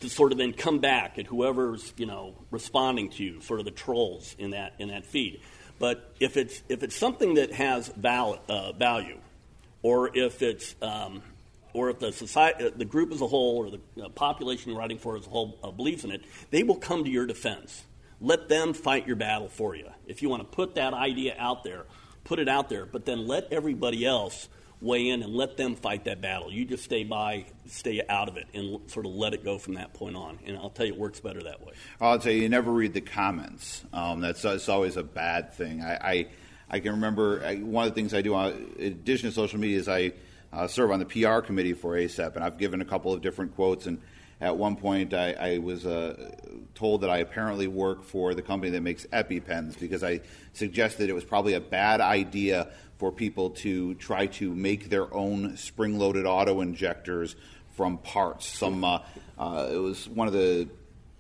to 0.01 0.09
sort 0.09 0.33
of 0.33 0.39
then 0.39 0.53
come 0.53 0.79
back 0.81 1.19
at 1.19 1.27
whoever's 1.27 1.93
you 1.97 2.07
know 2.07 2.35
responding 2.51 3.11
to 3.11 3.23
you, 3.25 3.41
sort 3.41 3.61
of 3.61 3.65
the 3.65 3.71
trolls 3.71 4.35
in 4.39 4.51
that 4.51 4.75
in 4.79 4.89
that 4.89 5.05
feed. 5.05 5.41
But 5.79 6.15
if 6.21 6.37
it's 6.37 6.63
if 6.69 6.83
it's 6.83 6.97
something 6.97 7.35
that 7.35 7.53
has 7.53 7.89
val- 7.89 8.41
uh, 8.49 8.73
value, 8.73 9.19
or 9.83 10.17
if 10.17 10.43
it's 10.43 10.75
um, 10.83 11.23
or 11.75 11.91
if 11.91 11.99
the 11.99 12.13
society, 12.13 12.65
uh, 12.65 12.71
the 12.75 12.85
group 12.85 13.13
as 13.13 13.21
a 13.21 13.27
whole, 13.27 13.57
or 13.59 13.71
the 13.71 14.05
uh, 14.05 14.09
population 14.11 14.71
you're 14.71 14.79
writing 14.79 14.99
for 14.99 15.17
as 15.17 15.27
a 15.27 15.31
whole 15.31 15.59
uh, 15.63 15.71
believes 15.71 16.05
in 16.05 16.11
it, 16.11 16.23
they 16.51 16.63
will 16.63 16.77
come 16.77 17.05
to 17.05 17.11
your 17.11 17.27
defense. 17.27 17.85
Let 18.21 18.49
them 18.49 18.73
fight 18.73 19.07
your 19.07 19.17
battle 19.17 19.49
for 19.49 19.75
you. 19.75 19.89
If 20.07 20.23
you 20.23 20.29
want 20.29 20.43
to 20.43 20.57
put 20.57 20.77
that 20.77 20.95
idea 20.95 21.35
out 21.39 21.65
there, 21.65 21.87
put 22.25 22.39
it 22.39 22.49
out 22.49 22.69
there, 22.69 22.87
but 22.87 23.05
then 23.05 23.27
let 23.27 23.53
everybody 23.53 24.07
else 24.07 24.49
weigh 24.81 25.09
in 25.09 25.23
and 25.23 25.33
let 25.33 25.57
them 25.57 25.77
fight 25.77 26.05
that 26.05 26.21
battle. 26.21 26.53
You 26.53 26.65
just 26.65 26.85
stay 26.85 27.05
by, 27.05 27.47
stay 27.67 28.03
out 28.09 28.29
of 28.29 28.37
it, 28.37 28.47
and 28.53 28.91
sort 28.91 29.07
of 29.07 29.13
let 29.13 29.33
it 29.33 29.45
go 29.45 29.59
from 29.59 29.75
that 29.75 29.95
point 29.95 30.17
on. 30.17 30.39
And 30.45 30.57
I'll 30.57 30.71
tell 30.71 30.87
you, 30.87 30.93
it 30.93 30.99
works 30.99 31.21
better 31.21 31.41
that 31.43 31.65
way. 31.65 31.73
I'll 32.01 32.19
tell 32.19 32.33
you, 32.33 32.43
you 32.43 32.49
never 32.49 32.73
read 32.73 32.93
the 32.93 33.01
comments. 33.01 33.85
Um, 33.93 34.21
that's, 34.21 34.43
that's 34.43 34.69
always 34.69 34.97
a 34.97 35.05
bad 35.05 35.55
thing. 35.55 35.83
I, 35.83 35.95
I, 35.95 36.27
I 36.69 36.81
can 36.81 36.93
remember 36.93 37.45
I, 37.45 37.57
one 37.57 37.87
of 37.87 37.95
the 37.95 37.95
things 37.95 38.13
I 38.13 38.23
do, 38.23 38.35
on, 38.35 38.75
in 38.79 38.93
addition 38.93 39.29
to 39.29 39.35
social 39.35 39.61
media, 39.61 39.79
is 39.79 39.89
I 39.89 40.13
uh, 40.53 40.67
serve 40.67 40.91
on 40.91 40.99
the 40.99 41.07
PR 41.07 41.41
committee 41.41 41.73
for 41.73 41.95
ACEP, 41.95 42.35
and 42.37 42.45
I've 42.45 42.59
given 42.59 42.81
a 42.81 42.85
couple 42.85 43.13
of 43.13 43.23
different 43.23 43.55
quotes. 43.55 43.87
And 43.87 44.01
at 44.41 44.57
one 44.57 44.77
point, 44.77 45.15
I, 45.15 45.33
I 45.33 45.59
was 45.59 45.87
uh, 45.87 46.33
told 46.75 47.03
that 47.03 47.11
I 47.11 47.19
apparently 47.19 47.67
work 47.67 48.05
for 48.05 48.35
the 48.35 48.43
company 48.43 48.73
that 48.73 48.83
makes 48.83 49.07
EpiPens 49.07 49.79
because 49.79 50.03
I 50.03 50.21
suggested 50.53 51.09
it 51.09 51.15
was 51.15 51.25
probably 51.25 51.55
a 51.55 51.61
bad 51.61 52.01
idea 52.01 52.69
for 52.99 53.11
people 53.13 53.51
to 53.51 53.95
try 53.95 54.27
to 54.27 54.55
make 54.55 54.89
their 54.89 55.13
own 55.15 55.57
spring-loaded 55.57 56.27
auto 56.27 56.61
injectors 56.61 57.35
from 57.77 57.99
parts. 57.99 58.47
Some 58.47 58.85
uh, 58.85 58.99
uh, 59.39 59.71
it 59.73 59.79
was 59.79 60.09
one 60.09 60.27
of 60.27 60.35
the 60.35 60.69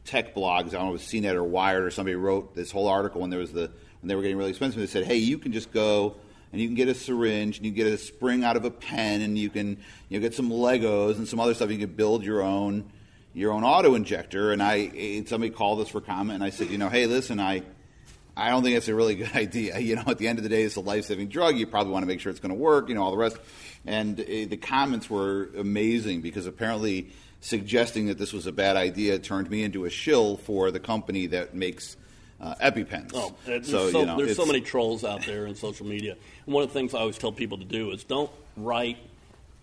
tech 0.04 0.34
blogs. 0.34 0.68
I 0.68 0.72
don't 0.72 0.86
know 0.86 0.94
if 0.94 1.00
it 1.00 1.14
was 1.14 1.22
CNET 1.22 1.34
or 1.34 1.44
Wired 1.44 1.84
or 1.84 1.90
somebody 1.90 2.16
wrote 2.16 2.54
this 2.54 2.70
whole 2.70 2.88
article 2.88 3.20
when 3.20 3.30
there 3.30 3.38
was 3.40 3.52
the 3.52 3.70
when 4.00 4.08
they 4.08 4.14
were 4.14 4.22
getting 4.22 4.36
really 4.36 4.50
expensive. 4.50 4.80
They 4.80 4.86
said, 4.86 5.04
"Hey, 5.04 5.16
you 5.16 5.38
can 5.38 5.52
just 5.52 5.72
go." 5.72 6.16
And 6.52 6.61
you 6.61 6.68
can 6.68 6.75
get 6.75 6.88
a 6.88 6.94
syringe, 6.94 7.56
and 7.56 7.66
you 7.66 7.73
get 7.73 7.87
a 7.87 7.97
spring 7.97 8.44
out 8.44 8.56
of 8.56 8.64
a 8.64 8.71
pen, 8.71 9.23
and 9.23 9.38
you 9.38 9.49
can 9.49 9.78
you 10.09 10.18
know, 10.18 10.21
get 10.21 10.35
some 10.35 10.50
Legos 10.50 11.16
and 11.16 11.26
some 11.26 11.40
other 11.40 11.54
stuff. 11.54 11.71
You 11.71 11.78
can 11.78 11.94
build 11.94 12.25
your 12.25 12.42
own 12.42 12.90
your 13.35 13.52
own 13.52 13.64
auto 13.64 13.94
injector. 13.94 14.52
And 14.52 14.62
I 14.62 15.25
somebody 15.26 15.50
called 15.50 15.80
us 15.80 15.88
for 15.88 16.00
comment, 16.00 16.37
and 16.37 16.44
I 16.44 16.50
said, 16.50 16.68
you 16.68 16.78
know, 16.78 16.88
hey, 16.88 17.06
listen, 17.06 17.40
I 17.40 17.62
I 18.37 18.50
don't 18.50 18.62
think 18.62 18.76
it's 18.76 18.88
a 18.88 18.94
really 18.94 19.14
good 19.16 19.35
idea. 19.35 19.78
You 19.78 19.97
know, 19.97 20.04
at 20.06 20.18
the 20.18 20.28
end 20.28 20.38
of 20.38 20.42
the 20.42 20.49
day, 20.49 20.62
it's 20.62 20.76
a 20.76 20.80
life 20.80 21.06
saving 21.06 21.28
drug. 21.28 21.56
You 21.56 21.66
probably 21.66 21.92
want 21.92 22.02
to 22.02 22.06
make 22.06 22.21
sure 22.21 22.30
it's 22.30 22.40
going 22.40 22.54
to 22.54 22.61
work, 22.61 22.88
you 22.88 22.94
know, 22.94 23.02
all 23.02 23.11
the 23.11 23.16
rest. 23.16 23.37
And 23.87 24.18
uh, 24.21 24.25
the 24.25 24.56
comments 24.56 25.11
were 25.11 25.50
amazing 25.56 26.21
because 26.21 26.47
apparently 26.47 27.11
suggesting 27.40 28.06
that 28.06 28.18
this 28.18 28.32
was 28.32 28.47
a 28.47 28.52
bad 28.52 28.76
idea 28.76 29.18
turned 29.18 29.50
me 29.50 29.64
into 29.64 29.85
a 29.85 29.90
shill 29.90 30.37
for 30.37 30.71
the 30.71 30.78
company 30.78 31.26
that 31.26 31.54
makes 31.54 31.97
uh, 32.42 32.54
EpiPens. 32.56 33.12
Oh, 33.14 33.34
there's, 33.46 33.70
so, 33.70 33.90
so, 33.90 34.00
you 34.00 34.06
know, 34.06 34.16
there's 34.16 34.37
so 34.37 34.44
many 34.44 34.61
trolls 34.61 35.04
out 35.04 35.25
there 35.25 35.46
in 35.46 35.54
social 35.54 35.87
media. 35.87 36.16
And 36.46 36.54
one 36.54 36.64
of 36.64 36.70
the 36.70 36.75
things 36.75 36.92
I 36.92 36.99
always 36.99 37.18
tell 37.18 37.32
people 37.32 37.58
to 37.58 37.64
do 37.64 37.92
is 37.92 38.04
don't 38.04 38.30
write, 38.56 38.99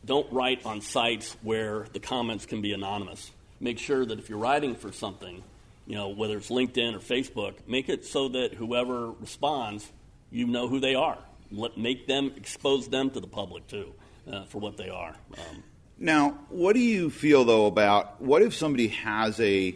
don't 0.06 0.32
write 0.32 0.66
on 0.66 0.82
sites 0.82 1.36
where 1.42 1.88
the 1.92 2.00
comments 2.00 2.46
can 2.46 2.62
be 2.62 2.72
anonymous. 2.74 3.32
Make 3.60 3.78
sure 3.78 4.06
that 4.06 4.18
if 4.18 4.30
you're 4.30 4.40
writing 4.40 4.76
for 4.76 4.92
something, 4.94 5.44
you 5.86 5.96
know, 5.96 6.10
whether 6.10 6.38
it's 6.38 6.50
LinkedIn 6.50 6.96
or 6.96 7.00
Facebook, 7.00 7.56
make 7.68 7.90
it 7.90 8.06
so 8.06 8.30
that 8.30 8.54
whoever 8.54 9.12
responds, 9.12 9.92
you 10.32 10.48
know 10.48 10.68
who 10.68 10.80
they 10.80 10.96
are. 10.96 11.18
Let, 11.52 11.78
make 11.78 12.08
them 12.08 12.32
expose 12.38 12.88
them 12.88 13.10
to 13.12 13.20
the 13.20 13.28
public 13.28 13.68
too 13.68 13.94
uh, 14.32 14.46
for 14.46 14.60
what 14.60 14.78
they 14.78 14.90
are. 14.90 15.16
Um, 15.38 15.64
now, 15.98 16.38
what 16.50 16.74
do 16.74 16.80
you 16.80 17.10
feel 17.10 17.44
though 17.44 17.66
about 17.66 18.22
what 18.22 18.42
if 18.42 18.54
somebody 18.54 18.90
has 18.90 19.40
a, 19.40 19.76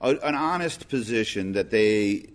a 0.00 0.08
an 0.10 0.34
honest 0.34 0.88
position 0.88 1.52
that 1.52 1.70
they 1.70 2.26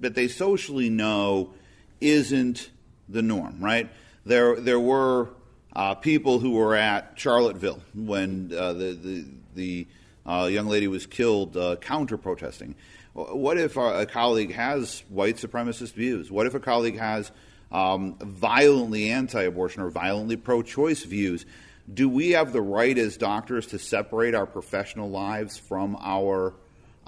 that 0.00 0.14
they 0.14 0.28
socially 0.28 0.90
know 0.90 1.52
isn't 2.00 2.70
the 3.08 3.22
norm, 3.22 3.60
right? 3.60 3.90
There 4.24 4.56
there 4.60 4.80
were 4.80 5.30
uh, 5.74 5.94
people 5.94 6.38
who 6.38 6.52
were 6.52 6.74
at 6.74 7.12
Charlottesville 7.16 7.82
when 7.94 8.52
uh, 8.56 8.72
the 8.72 8.92
the 8.92 9.24
the 9.54 9.86
uh, 10.26 10.48
young 10.50 10.66
lady 10.66 10.88
was 10.88 11.06
killed 11.06 11.56
uh, 11.56 11.76
counter 11.76 12.16
protesting. 12.16 12.74
What 13.12 13.58
if 13.58 13.76
a, 13.76 14.02
a, 14.02 14.06
colleague 14.06 14.52
has 14.52 15.02
white 15.08 15.36
supremacist 15.36 15.94
views? 15.94 16.30
What 16.30 16.46
if 16.46 16.54
a 16.54 16.60
colleague 16.60 16.98
has 16.98 17.32
um, 17.72 18.16
violently 18.20 19.10
anti 19.10 19.42
abortion 19.42 19.82
or 19.82 19.90
violently 19.90 20.36
pro 20.36 20.62
choice 20.62 21.02
views? 21.02 21.44
Do 21.92 22.08
we 22.08 22.30
have 22.30 22.52
the 22.52 22.62
right 22.62 22.96
as 22.96 23.16
doctors 23.16 23.66
to 23.68 23.78
separate 23.78 24.34
our 24.34 24.46
professional 24.46 25.10
lives 25.10 25.58
from 25.58 25.96
our 26.00 26.54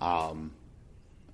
um, 0.00 0.50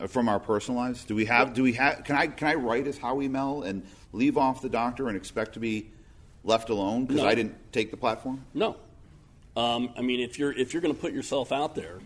from 0.07 0.29
our 0.29 0.39
personal 0.39 0.81
lives? 0.81 1.05
Do 1.05 1.15
we 1.15 1.25
have? 1.25 1.55
Do 1.55 1.63
we 1.63 1.73
have? 1.75 2.05
Can 2.05 2.17
I 2.17 2.29
can 2.29 2.49
I 2.49 2.55
write 2.55 2.87
as 2.87 2.99
Howie 2.99 3.29
Mell 3.29 3.63
and 3.63 3.85
leave 4.13 4.39
off 4.39 4.63
the 4.63 4.69
doctor 4.69 5.09
and 5.09 5.17
expect 5.17 5.55
to 5.55 5.61
be 5.61 5.91
left 6.45 6.71
alone 6.71 7.07
because 7.07 7.23
no. 7.23 7.29
I 7.29 7.35
didn't 7.35 7.57
take 7.73 7.91
the 7.91 7.97
platform? 7.97 8.45
No, 8.55 8.77
um, 9.57 9.91
I 9.97 10.03
mean, 10.03 10.21
if 10.21 10.39
you're 10.39 10.53
if 10.53 10.73
you're 10.73 10.83
going 10.83 10.95
to 10.95 11.01
put 11.01 11.13
yourself 11.13 11.51
out 11.51 11.75
there, 11.75 11.99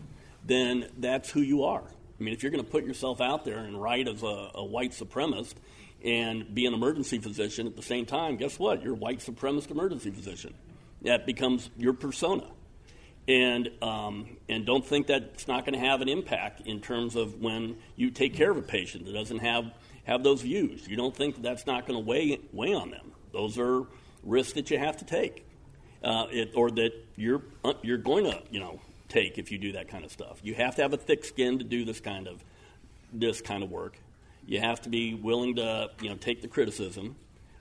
then 0.45 0.89
that's 0.99 1.31
who 1.31 1.41
you 1.41 1.65
are. 1.65 1.83
I 1.85 2.23
mean, 2.23 2.33
if 2.33 2.43
you're 2.43 2.53
going 2.53 2.65
to 2.65 2.71
put 2.71 2.85
yourself 2.85 3.21
out 3.21 3.45
there 3.45 3.59
and 3.59 3.81
write 3.81 4.09
as 4.09 4.23
a, 4.23 4.51
a, 4.55 4.65
white 4.65 4.93
supremacist 4.93 5.55
and 6.05 6.55
be 6.55 6.67
an 6.67 6.75
emergency 6.75 7.19
physician 7.19 7.67
at 7.67 7.75
the 7.75 7.83
same 7.83 8.07
time, 8.07 8.37
guess 8.37 8.59
what? 8.61 8.83
You're 8.83 8.93
a 8.93 8.97
white 8.97 9.19
supremacist 9.19 9.71
emergency 9.71 10.11
physician. 10.11 10.55
That 11.03 11.27
becomes 11.27 11.69
your 11.77 11.95
persona. 11.95 12.47
And, 13.29 13.71
um, 13.81 14.37
and 14.49 14.67
don't 14.67 14.85
think 14.85 15.07
that 15.07 15.23
it's 15.35 15.47
not 15.47 15.65
going 15.65 15.79
to 15.79 15.87
have 15.87 16.01
an 16.01 16.09
impact 16.09 16.63
in 16.67 16.81
terms 16.81 17.15
of 17.15 17.41
when 17.41 17.77
you 17.95 18.11
take 18.11 18.35
care 18.35 18.51
of 18.51 18.57
a 18.57 18.63
patient 18.63 19.07
that 19.07 19.13
doesn't 19.13 19.39
have, 19.39 19.73
have 20.05 20.25
those 20.25 20.43
views. 20.43 20.89
You 20.89 20.97
don't 20.97 21.15
think 21.15 21.37
that 21.37 21.43
that's 21.43 21.67
not 21.67 21.87
going 21.87 21.99
to 21.99 22.05
weigh, 22.05 22.41
weigh 22.53 22.75
on 22.75 22.91
them. 22.91 23.13
Those 23.33 23.59
are 23.59 23.85
risks 24.23 24.55
that 24.55 24.71
you 24.71 24.79
have 24.79 24.97
to 24.99 25.05
take 25.05 25.47
uh, 26.03 26.27
it, 26.31 26.53
or 26.55 26.71
that 26.73 26.93
you're 27.17 27.43
uh, 27.65 27.75
you're 27.83 27.99
going 27.99 28.25
to 28.25 28.43
you 28.51 28.61
know 28.61 28.81
take 29.09 29.39
if 29.39 29.53
you 29.53 29.59
do 29.59 29.73
that 29.73 29.89
kind 29.89 30.05
of 30.05 30.13
stuff. 30.13 30.41
You 30.43 30.55
have 30.55 30.77
to 30.77 30.83
have 30.83 30.93
a 30.93 30.97
thick 30.97 31.25
skin 31.25 31.59
to 31.59 31.65
do 31.65 31.85
this 31.85 32.01
kind 32.01 32.27
of 32.27 32.43
this 33.13 33.41
kind 33.41 33.63
of 33.63 33.71
work. 33.71 33.99
You 34.47 34.61
have 34.61 34.81
to 34.83 34.89
be 34.89 35.15
willing 35.15 35.57
to 35.57 35.91
you 36.01 36.09
know 36.09 36.17
take 36.17 36.43
the 36.43 36.49
criticism. 36.49 37.17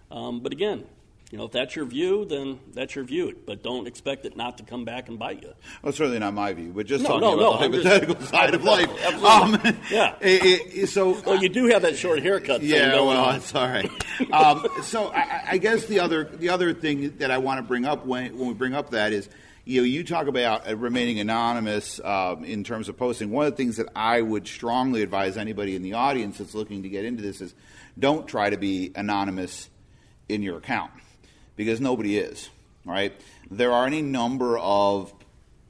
Um, 0.10 0.42
but 0.42 0.52
again, 0.52 0.84
you 1.32 1.38
know, 1.38 1.46
if 1.46 1.52
that's 1.54 1.78
your 1.78 1.86
view, 1.86 2.26
then 2.26 2.60
that's 2.74 2.94
your 2.94 3.06
view. 3.06 3.34
But 3.46 3.64
don't 3.64 3.88
expect 3.88 4.26
it 4.26 4.36
not 4.36 4.58
to 4.58 4.66
come 4.66 4.84
back 4.84 5.08
and 5.08 5.18
bite 5.18 5.42
you. 5.42 5.54
Well, 5.82 5.94
certainly 5.94 6.20
not 6.20 6.34
my 6.34 6.52
view, 6.52 6.74
but 6.76 6.86
just 6.86 7.04
no, 7.04 7.20
talking 7.20 7.22
no, 7.22 7.34
about 7.34 7.62
no, 7.62 7.70
the 7.70 7.78
hypothetical 7.78 8.16
just, 8.16 8.30
side 8.32 8.54
of 8.54 8.64
life. 8.66 8.90
Um, 9.24 9.60
yeah. 9.90 10.16
It, 10.22 10.76
it, 10.76 10.88
so, 10.88 11.22
well, 11.26 11.42
you 11.42 11.50
do 11.50 11.68
have 11.68 11.84
that 11.84 11.96
short 11.96 12.22
haircut. 12.22 12.62
Yeah, 12.62 12.96
well, 12.96 13.36
it's 13.36 13.56
all 13.56 13.68
right. 13.68 13.90
um, 14.34 14.68
so, 14.84 15.12
I, 15.14 15.44
I, 15.52 15.58
guess 15.58 15.86
the 15.86 16.00
other 16.00 16.26
the 16.26 16.50
other 16.50 16.74
thing 16.74 17.18
that 17.18 17.32
I 17.32 17.38
want 17.38 17.60
to 17.60 17.64
bring 17.64 17.86
up 17.86 18.06
when 18.06 18.38
when 18.38 18.50
we 18.50 18.54
bring 18.54 18.74
up 18.74 18.92
that 18.92 19.14
is. 19.14 19.30
You 19.64 19.82
know, 19.82 19.86
you 19.86 20.04
talk 20.04 20.26
about 20.26 20.68
uh, 20.68 20.76
remaining 20.76 21.20
anonymous 21.20 22.00
um, 22.04 22.44
in 22.44 22.64
terms 22.64 22.90
of 22.90 22.98
posting. 22.98 23.30
One 23.30 23.46
of 23.46 23.54
the 23.54 23.58
things 23.58 23.78
that 23.78 23.90
I 23.96 24.20
would 24.20 24.48
strongly 24.48 25.04
advise 25.04 25.38
anybody 25.38 25.76
in 25.76 25.84
the 25.84 25.94
audience 25.94 26.40
that's 26.40 26.56
looking 26.56 26.82
to 26.82 26.90
get 26.90 27.06
into 27.06 27.22
this 27.22 27.42
is 27.42 27.54
don't 27.98 28.28
try 28.28 28.50
to 28.50 28.58
be 28.58 28.92
anonymous 28.96 29.70
in 30.28 30.42
your 30.42 30.58
account 30.58 30.92
because 31.56 31.82
nobody 31.82 32.18
is, 32.18 32.50
right? 32.86 33.14
There 33.50 33.72
are 33.72 33.86
any 33.86 34.02
number 34.02 34.58
of 34.58 35.14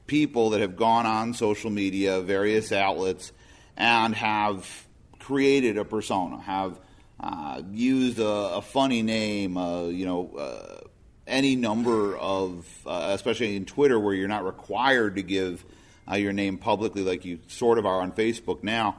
people 0.06 0.50
that 0.50 0.60
have 0.60 0.76
gone 0.76 1.06
on 1.06 1.34
social 1.34 1.70
media, 1.70 2.20
various 2.20 2.72
outlets, 2.72 3.32
and 3.76 4.14
have 4.14 4.86
created 5.18 5.78
a 5.78 5.84
persona, 5.84 6.40
have 6.40 6.78
uh, 7.20 7.62
used 7.72 8.18
a, 8.18 8.26
a, 8.26 8.62
funny 8.62 9.02
name, 9.02 9.56
uh, 9.56 9.84
you 9.84 10.04
know, 10.04 10.30
uh, 10.36 10.80
any 11.26 11.54
number 11.54 12.16
of, 12.16 12.66
uh, 12.84 13.10
especially 13.14 13.54
in 13.54 13.64
Twitter 13.64 13.98
where 13.98 14.12
you're 14.12 14.28
not 14.28 14.44
required 14.44 15.14
to 15.16 15.22
give 15.22 15.64
uh, 16.10 16.16
your 16.16 16.32
name 16.32 16.58
publicly 16.58 17.02
like 17.02 17.24
you 17.24 17.38
sort 17.46 17.78
of 17.78 17.86
are 17.86 18.00
on 18.00 18.10
Facebook 18.12 18.62
now. 18.62 18.96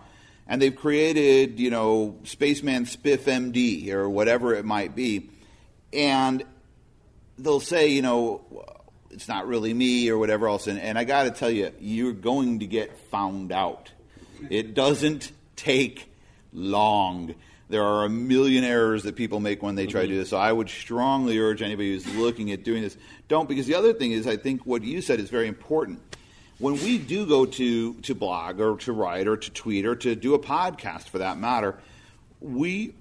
And 0.47 0.61
they've 0.61 0.75
created, 0.75 1.59
you 1.59 1.69
know, 1.69 2.17
Spaceman 2.23 2.85
Spiff 2.85 3.23
MD 3.23 3.91
or 3.91 4.09
whatever 4.09 4.53
it 4.53 4.65
might 4.65 4.95
be. 4.95 5.29
And 5.91 6.43
they'll 7.37 7.59
say, 7.59 7.87
you 7.89 8.01
know, 8.01 8.65
it's 9.11 9.27
not 9.27 9.47
really 9.47 9.73
me 9.73 10.09
or 10.09 10.17
whatever 10.17 10.47
else. 10.47 10.67
And, 10.67 10.79
and 10.79 10.97
I 10.97 11.03
got 11.03 11.23
to 11.23 11.31
tell 11.31 11.49
you, 11.51 11.71
you're 11.79 12.13
going 12.13 12.59
to 12.59 12.67
get 12.67 12.97
found 13.09 13.51
out. 13.51 13.91
It 14.49 14.73
doesn't 14.73 15.31
take 15.55 16.11
long 16.51 17.35
There 17.69 17.83
are 17.83 18.05
a 18.05 18.09
million 18.09 18.63
errors 18.63 19.03
that 19.03 19.15
people 19.15 19.39
make 19.39 19.63
when 19.63 19.73
they 19.73 19.87
try 19.87 20.01
to 20.01 20.07
do 20.07 20.15
this. 20.15 20.29
So 20.29 20.37
I 20.37 20.51
would 20.51 20.69
strongly 20.69 21.39
urge 21.39 21.61
anybody 21.61 21.93
who's 21.93 22.05
looking 22.15 22.51
at 22.51 22.63
doing 22.63 22.83
this, 22.83 22.95
don't. 23.29 23.49
Because 23.49 23.65
the 23.65 23.73
other 23.73 23.93
thing 23.93 24.11
is, 24.11 24.27
I 24.27 24.37
think 24.37 24.65
what 24.65 24.83
you 24.83 25.01
said 25.01 25.19
is 25.19 25.29
very 25.29 25.47
important. 25.47 25.99
When 26.59 26.75
we 26.75 26.97
do 26.97 27.25
go 27.25 27.45
to, 27.45 27.93
to 27.95 28.13
blog 28.13 28.59
or 28.59 28.77
to 28.77 28.91
write 28.91 29.27
or 29.27 29.37
to 29.37 29.51
tweet 29.51 29.85
or 29.85 29.95
to 29.95 30.15
do 30.15 30.35
a 30.35 30.39
podcast 30.39 31.09
for 31.09 31.17
that 31.17 31.37
matter, 31.39 31.79
we 32.39 32.93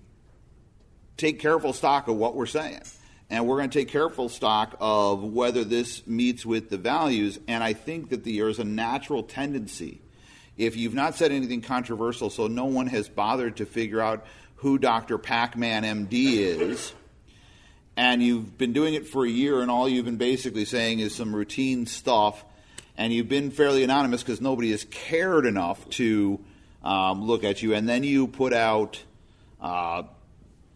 take 1.17 1.39
careful 1.39 1.73
stock 1.73 2.09
of 2.09 2.17
what 2.17 2.35
we're 2.35 2.47
saying. 2.47 2.81
And 3.33 3.47
we're 3.47 3.57
going 3.57 3.71
to 3.71 3.79
take 3.79 3.89
careful 3.89 4.29
stock 4.29 4.77
of 4.79 5.25
whether 5.25 5.65
this 5.65 6.07
meets 6.07 6.45
with 6.45 6.69
the 6.69 6.77
values. 6.77 7.39
And 7.49 7.65
I 7.65 7.73
think 7.73 8.11
that 8.11 8.25
there 8.25 8.47
is 8.51 8.59
a 8.59 8.65
natural 8.65 9.23
tendency, 9.23 10.03
if 10.59 10.77
you've 10.77 10.93
not 10.93 11.15
said 11.15 11.33
anything 11.33 11.63
controversial, 11.63 12.29
so 12.29 12.47
no 12.47 12.67
one 12.67 12.89
has 12.89 13.09
bothered 13.09 13.57
to 13.57 13.65
figure 13.65 14.03
out 14.03 14.27
who 14.57 14.77
Dr. 14.77 15.17
Pac 15.17 15.57
Man 15.57 15.83
MD 15.83 16.35
is, 16.35 16.93
and 17.97 18.23
you've 18.23 18.59
been 18.59 18.75
doing 18.75 18.93
it 18.93 19.07
for 19.07 19.25
a 19.25 19.31
year, 19.31 19.63
and 19.63 19.71
all 19.71 19.89
you've 19.89 20.05
been 20.05 20.19
basically 20.19 20.67
saying 20.67 20.99
is 20.99 21.15
some 21.15 21.35
routine 21.35 21.87
stuff, 21.87 22.45
and 22.99 23.15
you've 23.15 23.31
been 23.31 23.51
fairly 23.51 23.83
anonymous 23.83 24.23
because 24.23 24.43
nobody 24.43 24.73
has 24.73 24.85
cared 24.91 25.47
enough 25.47 25.89
to 25.89 26.39
um, 26.85 27.25
look 27.25 27.45
at 27.45 27.63
you, 27.63 27.73
and 27.73 27.89
then 27.89 28.05
you 28.05 28.27
put 28.27 28.53
out. 28.53 29.03
Uh, 29.59 30.03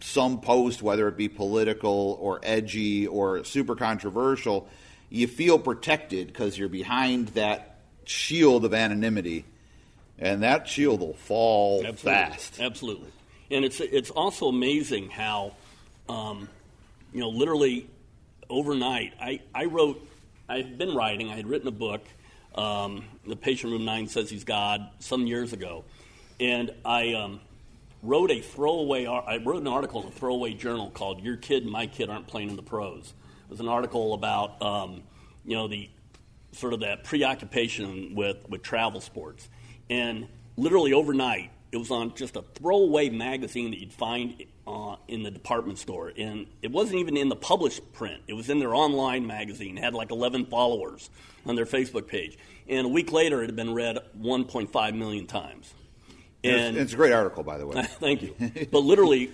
some 0.01 0.41
post, 0.41 0.83
whether 0.83 1.09
it 1.09 1.17
be 1.17 1.29
political 1.29 2.19
or 2.21 2.41
edgy 2.43 3.07
or 3.07 3.45
super 3.45 3.75
controversial, 3.75 4.69
you 5.09 5.27
feel 5.27 5.59
protected 5.59 6.27
because 6.27 6.59
you're 6.59 6.69
behind 6.69 7.29
that 7.29 7.79
shield 8.05 8.65
of 8.65 8.75
anonymity, 8.75 9.45
and 10.19 10.43
that 10.43 10.69
shield 10.69 11.01
will 11.01 11.15
fall 11.15 11.85
Absolutely. 11.85 12.11
fast. 12.11 12.61
Absolutely, 12.61 13.11
and 13.51 13.65
it's 13.65 13.81
it's 13.81 14.11
also 14.11 14.49
amazing 14.49 15.11
how, 15.11 15.53
um, 16.09 16.49
you 17.13 17.21
know, 17.21 17.31
literally 17.31 17.89
overnight, 18.51 19.15
I 19.21 19.41
I 19.55 19.65
wrote, 19.65 20.07
I've 20.49 20.77
been 20.79 20.95
writing, 20.95 21.31
I 21.31 21.37
had 21.37 21.47
written 21.47 21.69
a 21.69 21.73
book. 21.73 22.03
Um, 22.55 23.05
the 23.27 23.37
patient 23.37 23.73
room 23.73 23.85
nine 23.85 24.09
says 24.09 24.31
he's 24.31 24.45
God 24.45 24.89
some 24.99 25.27
years 25.27 25.53
ago, 25.53 25.85
and 26.39 26.71
I. 26.85 27.15
Um, 27.15 27.41
wrote 28.07 28.31
a 28.31 28.41
throwaway. 28.41 29.07
I 29.07 29.39
wrote 29.39 29.61
an 29.61 29.67
article 29.67 30.03
in 30.03 30.09
a 30.09 30.13
throwaway 30.13 30.55
journal 30.55 30.91
called 30.91 31.21
"Your 31.21 31.37
Kid 31.37 31.65
and 31.65 31.73
My 31.73 31.87
Kid 31.87 32.09
Aren't 32.09 32.27
Playing 32.27 32.51
in 32.51 32.57
the 32.57 32.63
Pros." 32.63 33.13
It 33.45 33.51
was 33.51 33.61
an 33.61 33.69
article 33.69 34.15
about 34.15 34.61
um, 34.63 35.03
you 35.45 35.57
know 35.57 35.69
the 35.69 35.91
sort 36.53 36.73
of 36.73 36.81
that 36.81 37.05
preoccupation 37.05 38.15
with 38.15 38.39
with 38.49 38.63
travel 38.63 39.01
sports, 39.01 39.49
and 39.91 40.29
literally 40.57 40.93
overnight, 40.93 41.51
it 41.73 41.77
was 41.77 41.91
on 41.91 42.15
just 42.15 42.37
a 42.37 42.43
throwaway 42.43 43.11
magazine 43.11 43.71
that 43.73 43.81
you'd 43.81 43.93
find 43.93 44.45
uh, 44.67 44.97
in 45.09 45.23
the 45.23 45.31
department 45.31 45.79
store, 45.79 46.13
and 46.17 46.47
it 46.63 46.71
wasn't 46.71 46.99
even 46.99 47.17
in 47.17 47.29
the 47.29 47.37
published 47.37 47.93
print. 47.93 48.23
It 48.29 48.35
was 48.35 48.49
in 48.49 48.59
their 48.59 48.75
online 48.75 49.27
magazine. 49.27 49.79
It 49.79 49.85
had 49.85 49.95
like 49.95 50.11
11 50.11 50.47
followers 50.47 51.11
on 51.45 51.57
their 51.57 51.67
Facebook 51.67 52.07
page, 52.07 52.39
and 52.69 52.87
a 52.87 52.89
week 52.89 53.13
later, 53.13 53.43
it 53.43 53.47
had 53.47 53.57
been 53.57 53.75
read 53.75 53.99
1.5 54.19 54.97
million 54.97 55.27
times. 55.27 55.75
And 56.45 56.77
it's, 56.77 56.93
a 56.93 56.97
great 56.97 57.13
article, 57.13 57.43
by 57.43 57.59
the 57.59 57.67
way. 57.67 57.83
thank 58.01 58.23
you. 58.23 58.35
But 58.71 58.81
literally, 58.81 59.31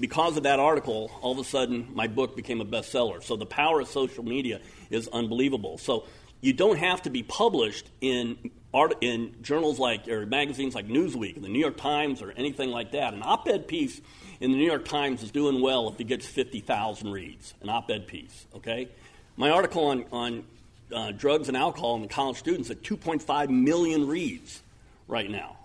because 0.00 0.36
of 0.36 0.44
that 0.44 0.58
article, 0.58 1.10
all 1.20 1.32
of 1.32 1.38
a 1.38 1.44
sudden 1.44 1.88
my 1.94 2.06
book 2.06 2.36
became 2.36 2.60
a 2.60 2.64
bestseller. 2.64 3.22
So 3.22 3.36
the 3.36 3.46
power 3.46 3.80
of 3.80 3.88
social 3.88 4.24
media 4.24 4.60
is 4.90 5.08
unbelievable. 5.08 5.78
So 5.78 6.04
you 6.40 6.52
don't 6.52 6.78
have 6.78 7.02
to 7.02 7.10
be 7.10 7.22
published 7.22 7.86
in 8.00 8.50
art 8.72 8.94
in 9.00 9.34
journals 9.42 9.78
like 9.78 10.08
or 10.08 10.26
magazines 10.26 10.74
like 10.74 10.88
Newsweek, 10.88 11.40
the 11.40 11.48
New 11.48 11.60
York 11.60 11.76
Times, 11.76 12.22
or 12.22 12.32
anything 12.32 12.70
like 12.70 12.92
that. 12.92 13.14
An 13.14 13.22
op-ed 13.22 13.68
piece 13.68 14.00
in 14.40 14.50
the 14.50 14.56
New 14.56 14.66
York 14.66 14.84
Times 14.84 15.22
is 15.22 15.30
doing 15.30 15.60
well 15.60 15.88
if 15.88 16.00
it 16.00 16.04
gets 16.04 16.26
fifty 16.26 16.60
thousand 16.60 17.12
reads. 17.12 17.54
An 17.62 17.68
op-ed 17.68 18.06
piece, 18.06 18.46
okay. 18.56 18.88
My 19.36 19.50
article 19.50 19.86
on 19.86 20.04
on 20.12 20.44
uh, 20.92 21.12
drugs 21.12 21.48
and 21.48 21.56
alcohol 21.56 21.96
in 21.96 22.02
the 22.02 22.08
college 22.08 22.36
students 22.36 22.70
at 22.70 22.82
2.5 22.82 23.48
million 23.48 24.06
reads 24.06 24.62
right 25.08 25.30
now. 25.30 25.56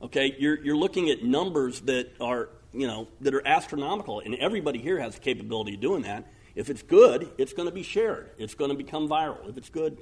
Okay, 0.00 0.36
you're, 0.38 0.62
you're 0.62 0.76
looking 0.76 1.10
at 1.10 1.24
numbers 1.24 1.80
that 1.82 2.12
are, 2.20 2.50
you 2.72 2.86
know, 2.86 3.08
that 3.20 3.34
are 3.34 3.46
astronomical, 3.46 4.20
and 4.20 4.34
everybody 4.36 4.78
here 4.78 5.00
has 5.00 5.14
the 5.14 5.20
capability 5.20 5.74
of 5.74 5.80
doing 5.80 6.02
that. 6.02 6.24
If 6.54 6.70
it's 6.70 6.82
good, 6.82 7.30
it's 7.38 7.52
going 7.52 7.68
to 7.68 7.74
be 7.74 7.82
shared. 7.82 8.30
It's 8.38 8.54
going 8.54 8.70
to 8.70 8.76
become 8.76 9.08
viral. 9.08 9.48
If 9.48 9.56
it's 9.56 9.70
good, 9.70 9.98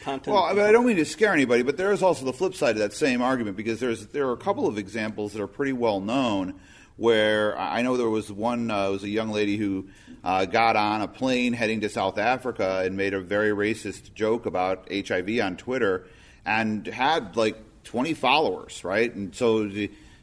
content. 0.00 0.34
Well, 0.34 0.44
I, 0.44 0.52
mean, 0.52 0.64
I 0.64 0.72
don't 0.72 0.86
mean 0.86 0.96
to 0.96 1.04
scare 1.04 1.32
anybody, 1.32 1.62
but 1.62 1.76
there 1.76 1.92
is 1.92 2.02
also 2.02 2.24
the 2.24 2.32
flip 2.32 2.54
side 2.54 2.70
of 2.70 2.78
that 2.78 2.92
same 2.92 3.22
argument 3.22 3.56
because 3.56 3.80
there's 3.80 4.06
there 4.08 4.28
are 4.28 4.32
a 4.32 4.38
couple 4.38 4.66
of 4.66 4.78
examples 4.78 5.32
that 5.32 5.42
are 5.42 5.46
pretty 5.46 5.72
well 5.72 6.00
known 6.00 6.60
where 6.96 7.58
I 7.58 7.82
know 7.82 7.96
there 7.96 8.10
was 8.10 8.30
one 8.30 8.70
uh, 8.70 8.90
was 8.90 9.04
a 9.04 9.08
young 9.08 9.30
lady 9.30 9.56
who 9.56 9.88
uh, 10.22 10.44
got 10.44 10.76
on 10.76 11.00
a 11.00 11.08
plane 11.08 11.52
heading 11.52 11.80
to 11.80 11.88
South 11.88 12.18
Africa 12.18 12.82
and 12.84 12.96
made 12.96 13.14
a 13.14 13.20
very 13.20 13.50
racist 13.50 14.12
joke 14.14 14.46
about 14.46 14.88
HIV 14.92 15.40
on 15.40 15.56
Twitter 15.56 16.06
and 16.44 16.86
had 16.86 17.36
like 17.36 17.56
20 17.90 18.14
followers, 18.14 18.84
right? 18.84 19.12
And 19.12 19.34
so 19.34 19.68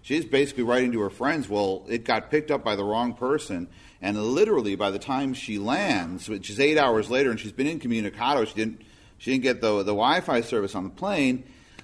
she's 0.01 0.23
basically 0.23 0.63
writing 0.63 0.93
to 0.93 1.01
her 1.01 1.09
friends, 1.09 1.49
well, 1.49 1.83
it 1.89 2.05
got 2.05 2.31
picked 2.31 2.49
up 2.49 2.63
by 2.63 2.77
the 2.77 2.83
wrong 2.83 3.13
person. 3.13 3.67
And 4.01 4.17
literally, 4.17 4.77
by 4.77 4.89
the 4.89 4.99
time 4.99 5.33
she 5.33 5.59
lands, 5.59 6.29
which 6.29 6.49
is 6.49 6.61
eight 6.61 6.77
hours 6.77 7.09
later, 7.09 7.29
and 7.29 7.37
she's 7.37 7.51
been 7.51 7.67
incommunicado, 7.67 8.45
she 8.45 8.53
didn't, 8.53 8.81
she 9.17 9.31
didn't 9.31 9.43
get 9.43 9.59
the, 9.59 9.79
the 9.79 9.91
Wi 9.91 10.21
Fi 10.21 10.39
service 10.39 10.75
on 10.75 10.85
the 10.85 10.89
plane. 10.91 11.43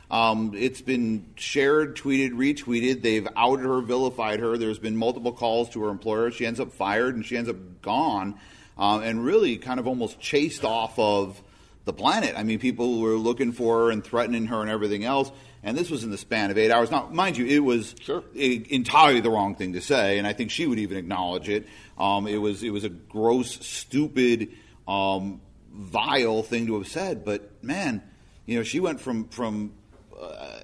Um, 0.09 0.53
it's 0.55 0.79
been 0.79 1.25
shared, 1.35 1.97
tweeted, 1.97 2.31
retweeted. 2.31 3.01
They've 3.01 3.27
outed 3.35 3.65
her, 3.65 3.81
vilified 3.81 4.39
her. 4.39 4.57
There's 4.57 4.79
been 4.79 4.95
multiple 4.95 5.33
calls 5.33 5.69
to 5.71 5.83
her 5.83 5.89
employer. 5.89 6.31
She 6.31 6.45
ends 6.45 6.61
up 6.61 6.71
fired 6.71 7.15
and 7.15 7.25
she 7.25 7.35
ends 7.35 7.49
up 7.49 7.57
gone 7.81 8.35
um, 8.77 9.03
and 9.03 9.25
really 9.25 9.57
kind 9.57 9.81
of 9.81 9.87
almost 9.87 10.21
chased 10.21 10.63
off 10.63 10.97
of 10.97 11.43
the 11.83 11.91
planet. 11.91 12.35
I 12.37 12.43
mean, 12.43 12.59
people 12.59 13.01
were 13.01 13.15
looking 13.15 13.51
for 13.51 13.79
her 13.79 13.91
and 13.91 14.01
threatening 14.01 14.45
her 14.45 14.61
and 14.61 14.69
everything 14.69 15.03
else 15.03 15.29
and 15.63 15.77
this 15.77 15.89
was 15.89 16.03
in 16.03 16.11
the 16.11 16.17
span 16.17 16.51
of 16.51 16.57
eight 16.57 16.71
hours. 16.71 16.91
Now, 16.91 17.07
mind 17.11 17.37
you, 17.37 17.45
it 17.45 17.59
was 17.59 17.95
sure. 18.01 18.23
entirely 18.35 19.21
the 19.21 19.31
wrong 19.31 19.55
thing 19.55 19.73
to 19.73 19.81
say, 19.81 20.17
and 20.17 20.27
I 20.27 20.33
think 20.33 20.51
she 20.51 20.67
would 20.67 20.79
even 20.79 20.97
acknowledge 20.97 21.47
it. 21.47 21.67
Um, 21.97 22.27
it 22.27 22.37
was 22.37 22.63
it 22.63 22.71
was 22.71 22.83
a 22.83 22.89
gross, 22.89 23.65
stupid, 23.65 24.49
um, 24.87 25.41
vile 25.71 26.43
thing 26.43 26.67
to 26.67 26.75
have 26.75 26.87
said. 26.87 27.23
But 27.23 27.63
man, 27.63 28.03
you 28.45 28.57
know, 28.57 28.63
she 28.63 28.79
went 28.79 28.99
from 28.99 29.29
from 29.29 29.71
uh, 30.19 30.59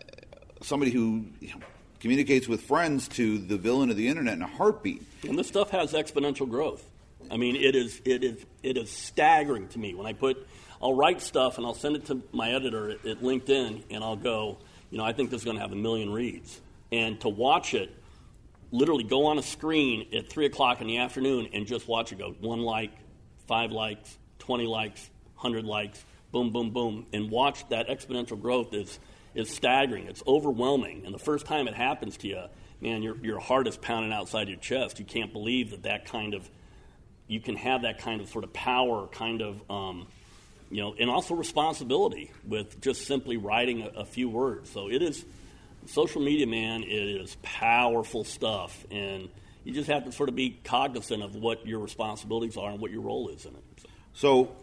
somebody 0.62 0.92
who 0.92 1.26
you 1.40 1.50
know, 1.50 1.60
communicates 2.02 2.48
with 2.48 2.62
friends 2.62 3.08
to 3.10 3.38
the 3.38 3.58
villain 3.58 3.90
of 3.90 3.96
the 3.96 4.08
internet 4.08 4.34
in 4.34 4.42
a 4.42 4.48
heartbeat. 4.48 5.02
And 5.28 5.40
this 5.40 5.48
stuff 5.48 5.70
has 5.70 5.94
exponential 5.94 6.50
growth. 6.50 6.84
I 7.32 7.38
mean, 7.38 7.56
it 7.56 7.76
is 7.76 8.02
it 8.04 8.24
is 8.24 8.46
it 8.64 8.78
is 8.78 8.90
staggering 8.90 9.70
to 9.70 9.80
me 9.80 9.94
when 9.94 10.06
I 10.06 10.14
put. 10.14 10.46
I'll 10.82 10.94
write 10.94 11.22
stuff 11.22 11.58
and 11.58 11.68
I'll 11.68 11.74
send 11.74 11.98
it 11.98 12.06
to 12.06 12.22
my 12.32 12.52
editor 12.52 12.92
at, 12.92 13.06
at 13.06 13.22
LinkedIn, 13.22 13.84
and 13.90 14.04
I'll 14.04 14.16
go 14.16 14.58
you 14.89 14.97
know, 14.97 15.04
I 15.04 15.13
think 15.13 15.30
this 15.30 15.41
is 15.41 15.45
going 15.45 15.58
to 15.58 15.62
have 15.62 15.71
a 15.71 15.75
million 15.75 16.12
reads. 16.12 16.60
And 16.91 17.19
to 17.21 17.30
watch 17.30 17.73
it, 17.73 17.95
literally 18.71 19.04
go 19.04 19.28
on 19.28 19.38
a 19.38 19.43
screen 19.43 20.08
at 20.15 20.30
3 20.30 20.45
o'clock 20.45 20.82
in 20.82 20.88
the 20.88 20.97
afternoon 20.97 21.49
and 21.54 21.65
just 21.65 21.88
watch 21.88 22.12
it 22.12 22.17
go 22.17 22.36
one 22.39 22.60
like, 22.60 22.91
five 23.47 23.71
likes, 23.71 24.17
20 24.39 24.65
likes, 24.65 25.10
100 25.36 25.65
likes, 25.65 26.04
boom, 26.32 26.52
boom, 26.52 26.71
boom, 26.71 27.06
and 27.13 27.32
watch 27.32 27.67
that 27.69 27.88
exponential 27.88 28.39
growth 28.39 28.73
is, 28.73 28.99
is 29.34 29.49
staggering. 29.49 30.08
It's 30.08 30.23
overwhelming. 30.28 31.04
And 31.06 31.13
the 31.13 31.19
first 31.19 31.45
time 31.45 31.67
it 31.67 31.73
happens 31.73 32.17
to 32.17 32.28
you, 32.28 32.43
man, 32.82 33.02
your, 33.02 33.17
your 33.17 33.39
heart 33.39 33.67
is 33.67 33.78
pounding 33.78 34.13
outside 34.13 34.47
your 34.47 34.60
chest. 34.60 34.99
You 34.99 35.06
can't 35.06 35.34
believe 35.34 35.71
that 35.71 35.84
that 35.84 36.06
kind 36.06 36.34
of, 36.34 36.49
you 37.28 37.39
can 37.39 37.56
have 37.56 37.82
that 37.84 37.99
kind 37.99 38.21
of 38.21 38.30
sort 38.30 38.43
of 38.43 38.54
power, 38.54 39.08
kind 39.08 39.41
of, 39.41 39.62
um, 39.69 40.08
you 40.72 40.82
know, 40.82 40.96
and 41.00 41.10
also 41.10 41.34
responsibility 41.36 42.32
with 42.48 42.80
just 42.82 43.06
simply 43.08 43.38
writing 43.38 43.82
a, 43.82 44.02
a, 44.02 44.06
few 44.06 44.30
words. 44.30 44.70
So 44.70 44.90
it 44.90 45.02
is 45.02 45.26
social 45.88 46.22
media, 46.22 46.46
man. 46.46 46.84
It 46.84 46.92
is 46.92 47.38
powerful 47.42 48.24
stuff, 48.24 48.86
and 48.92 49.30
you 49.64 49.74
just 49.74 49.90
have 49.90 50.06
to 50.06 50.12
sort 50.12 50.30
of 50.30 50.36
be 50.36 50.60
cognizant 50.64 51.24
of 51.24 51.36
what 51.36 51.66
your 51.66 51.80
responsibilities 51.80 52.56
are 52.58 52.72
and 52.72 52.80
what 52.80 52.92
your 52.92 53.02
role 53.02 53.30
is 53.30 53.46
in 53.46 53.56
it. 53.56 53.64
So, 54.14 54.56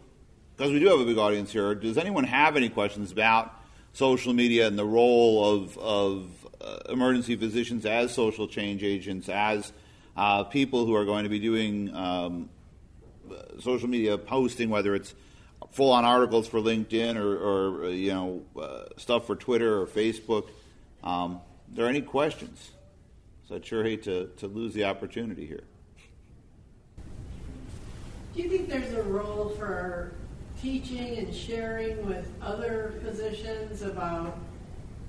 because 0.56 0.72
we 0.72 0.78
do 0.78 0.86
have 0.86 1.00
a 1.00 1.04
big 1.04 1.18
audience 1.18 1.52
here, 1.52 1.74
does 1.74 1.98
anyone 1.98 2.24
have 2.24 2.56
any 2.56 2.68
questions 2.68 3.10
about 3.10 3.52
social 3.92 4.32
media 4.32 4.66
and 4.66 4.78
the 4.78 4.84
role 4.84 5.54
of 5.54 5.78
of 5.78 6.46
uh, 6.60 6.78
emergency 6.88 7.36
physicians 7.36 7.84
as 7.84 8.14
social 8.14 8.46
change 8.46 8.82
agents, 8.82 9.28
as 9.28 9.72
uh, 10.16 10.44
people 10.44 10.86
who 10.86 10.94
are 10.94 11.04
going 11.04 11.24
to 11.24 11.30
be 11.30 11.38
doing 11.38 11.94
um, 11.94 12.48
social 13.60 13.88
media 13.88 14.16
posting, 14.16 14.70
whether 14.70 14.94
it's 14.94 15.14
full 15.76 15.92
on 15.92 16.06
articles 16.06 16.48
for 16.48 16.58
LinkedIn 16.58 17.16
or, 17.16 17.36
or 17.36 17.84
uh, 17.84 17.88
you 17.88 18.10
know 18.10 18.42
uh, 18.58 18.84
stuff 18.96 19.26
for 19.26 19.36
Twitter 19.36 19.80
or 19.80 19.86
Facebook. 19.86 20.48
Um, 21.04 21.34
are 21.34 21.74
there 21.74 21.86
any 21.86 22.00
questions? 22.00 22.70
So 23.46 23.56
I'd 23.56 23.66
sure 23.66 23.84
hate 23.84 24.02
to, 24.04 24.28
to 24.38 24.48
lose 24.48 24.72
the 24.72 24.84
opportunity 24.84 25.46
here. 25.46 25.64
Do 28.34 28.42
you 28.42 28.48
think 28.48 28.68
there's 28.68 28.92
a 28.94 29.02
role 29.02 29.50
for 29.50 30.14
teaching 30.60 31.18
and 31.18 31.34
sharing 31.34 32.06
with 32.06 32.26
other 32.40 32.94
physicians 33.04 33.82
about 33.82 34.38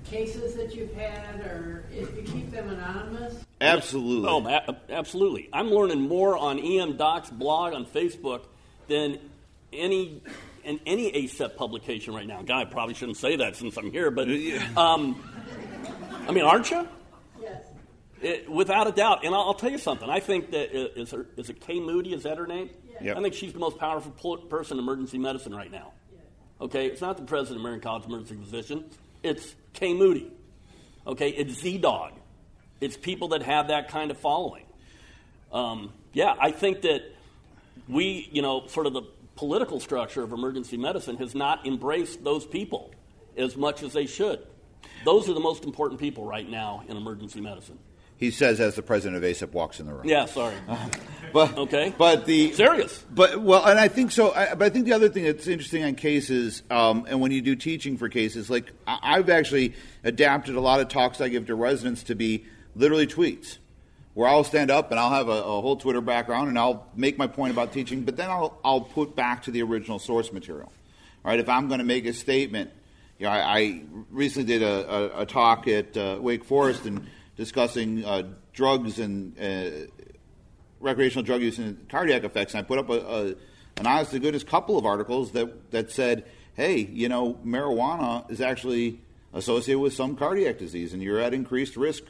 cases 0.04 0.54
that 0.56 0.76
you've 0.76 0.94
had, 0.94 1.40
or 1.42 1.86
if 1.92 2.16
you 2.16 2.24
keep 2.24 2.52
them 2.52 2.70
anonymous? 2.70 3.44
Absolutely. 3.62 4.30
Oh, 4.30 4.46
a- 4.48 4.76
absolutely. 4.90 5.50
I'm 5.54 5.72
learning 5.72 6.02
more 6.02 6.38
on 6.38 6.60
EM 6.60 6.98
Doc's 6.98 7.30
blog 7.30 7.74
on 7.74 7.86
Facebook 7.86 8.44
than 8.88 9.20
any 9.74 10.22
in 10.68 10.80
any 10.86 11.12
ACEP 11.12 11.56
publication 11.56 12.14
right 12.14 12.28
now. 12.28 12.42
God, 12.42 12.68
I 12.68 12.70
probably 12.70 12.94
shouldn't 12.94 13.18
say 13.18 13.38
that 13.38 13.56
since 13.56 13.78
I'm 13.78 13.92
here, 13.92 14.12
but 14.12 14.28
um, 14.76 15.24
I 16.28 16.32
mean, 16.32 16.44
aren't 16.44 16.70
you? 16.70 16.88
Yes. 17.42 17.64
It, 18.22 18.50
without 18.50 18.88
a 18.88 18.92
doubt. 18.92 19.26
And 19.26 19.34
I'll, 19.34 19.42
I'll 19.42 19.54
tell 19.54 19.72
you 19.72 19.78
something. 19.78 20.10
I 20.10 20.20
think 20.20 20.52
that 20.52 20.76
uh, 20.76 21.06
her 21.16 21.26
is 21.38 21.50
it 21.50 21.62
Kay 21.62 21.80
Moody? 21.80 22.14
Is 22.14 22.24
that 22.24 22.38
her 22.38 22.46
name? 22.46 22.70
Yep. 23.02 23.18
I 23.18 23.22
think 23.22 23.34
she's 23.34 23.54
the 23.54 23.60
most 23.60 23.78
powerful 23.78 24.12
pl- 24.12 24.38
person 24.38 24.78
in 24.78 24.84
emergency 24.84 25.18
medicine 25.18 25.56
right 25.56 25.72
now. 25.72 25.94
Okay, 26.60 26.88
it's 26.88 27.02
not 27.02 27.18
the 27.18 27.24
president 27.24 27.58
of 27.58 27.62
American 27.62 27.84
College 27.84 28.04
of 28.04 28.10
Emergency 28.10 28.36
Physicians. 28.44 28.98
It's 29.24 29.56
Kay 29.74 29.94
Moody. 29.94 30.32
Okay, 31.06 31.30
it's 31.30 31.62
ZDogg. 31.62 32.14
It's 32.82 32.98
people 32.98 33.30
that 33.30 33.44
have 33.44 33.70
that 33.70 33.90
kind 33.90 34.12
of 34.12 34.18
following. 34.18 34.66
Um, 35.52 35.94
yeah, 36.14 36.36
I 36.40 36.52
think 36.52 36.82
that 36.82 37.02
we, 37.88 38.28
you 38.32 38.42
know, 38.42 38.68
sort 38.68 38.88
of 38.88 38.94
the 38.94 39.04
political 39.38 39.80
structure 39.80 40.24
of 40.24 40.34
emergency 40.34 40.76
medicine 40.76 41.16
has 41.18 41.34
not 41.34 41.66
embraced 41.66 42.24
those 42.24 42.46
people 42.46 42.92
as 43.38 43.56
much 43.56 43.84
as 43.84 43.94
they 43.94 44.06
should. 44.06 44.46
Those 45.06 45.30
are 45.30 45.34
the 45.34 45.40
most 45.40 45.64
important 45.64 46.00
people 46.00 46.26
right 46.26 46.50
now 46.50 46.84
in 46.88 46.98
emergency 46.98 47.40
medicine. 47.40 47.80
He 48.18 48.32
says 48.32 48.60
as 48.60 48.74
the 48.74 48.82
president 48.82 49.24
of 49.24 49.30
ACEP 49.30 49.52
walks 49.54 49.80
in 49.80 49.86
the 49.86 49.94
room. 49.94 50.06
Yeah, 50.06 50.26
sorry. 50.26 50.56
But 51.34 51.58
Okay. 51.58 51.94
But 51.98 52.26
the 52.26 52.54
Serious. 52.54 53.06
But 53.12 53.42
well, 53.42 53.66
and 53.66 53.78
I 53.78 53.90
think 53.90 54.12
so. 54.12 54.34
I, 54.34 54.56
but 54.56 54.66
I 54.66 54.70
think 54.70 54.86
the 54.86 54.94
other 54.94 55.10
thing 55.10 55.26
that's 55.26 55.46
interesting 55.46 55.84
on 55.84 55.96
cases, 55.96 56.64
um, 56.72 57.06
and 57.08 57.20
when 57.20 57.32
you 57.32 57.42
do 57.42 57.54
teaching 57.54 57.98
for 57.98 58.08
cases, 58.08 58.50
like 58.50 58.72
I, 58.88 58.98
I've 59.04 59.30
actually 59.30 59.76
adapted 60.06 60.56
a 60.56 60.62
lot 60.62 60.80
of 60.80 60.88
talks 60.88 61.20
I 61.20 61.28
give 61.28 61.48
to 61.48 61.56
residents 61.56 62.04
to 62.04 62.16
be 62.16 62.46
literally 62.76 63.08
tweets, 63.08 63.58
where 64.18 64.28
I'll 64.28 64.44
stand 64.44 64.72
up 64.72 64.90
and 64.90 65.00
I'll 65.00 65.12
have 65.12 65.28
a, 65.28 65.44
a 65.44 65.62
whole 65.62 65.76
Twitter 65.76 66.02
background 66.02 66.50
and 66.50 66.58
I'll 66.58 66.88
make 66.96 67.20
my 67.20 67.28
point 67.28 67.52
about 67.52 67.72
teaching, 67.72 68.02
but 68.02 68.18
then 68.18 68.32
I'll 68.32 68.60
I'll 68.66 68.82
put 68.82 69.16
back 69.16 69.44
to 69.44 69.52
the 69.52 69.62
original 69.62 70.00
source 70.00 70.34
material. 70.34 70.72
All 71.24 71.30
right, 71.30 71.40
if 71.40 71.48
I'm 71.48 71.68
going 71.68 71.78
to 71.78 71.86
make 71.86 72.08
a 72.08 72.14
statement, 72.14 72.72
you 73.20 73.28
know, 73.28 73.32
I, 73.32 73.60
I 73.60 73.82
recently 74.10 74.48
did 74.48 74.64
a, 74.64 75.20
a, 75.20 75.22
a 75.22 75.26
talk 75.28 75.68
at 75.68 75.96
uh, 75.96 76.18
Wake 76.20 76.46
Forest 76.46 76.88
and 76.88 77.06
discussing 77.36 78.04
uh, 78.04 78.24
drugs 78.54 78.98
and 78.98 79.40
uh, 79.40 79.86
recreational 80.80 81.24
drug 81.24 81.44
use 81.44 81.60
and 81.60 81.88
cardiac 81.88 82.24
effects. 82.24 82.56
And 82.56 82.66
I 82.66 82.68
put 82.68 82.80
up 82.80 82.90
a, 82.90 83.36
an 83.78 83.86
honest 83.86 84.10
to 84.14 84.20
goodness 84.20 84.44
couple 84.44 84.80
of 84.80 84.86
articles 84.88 85.34
that, 85.34 85.70
that 85.70 85.92
said, 85.92 86.26
hey, 86.56 86.80
you 86.80 87.08
know, 87.08 87.36
marijuana 87.46 88.28
is 88.32 88.42
actually 88.42 89.00
associated 89.32 89.78
with 89.78 89.94
some 89.94 90.16
cardiac 90.16 90.58
disease, 90.58 90.92
and 90.92 91.04
you're 91.04 91.20
at 91.20 91.36
increased 91.36 91.78
risk 91.78 92.02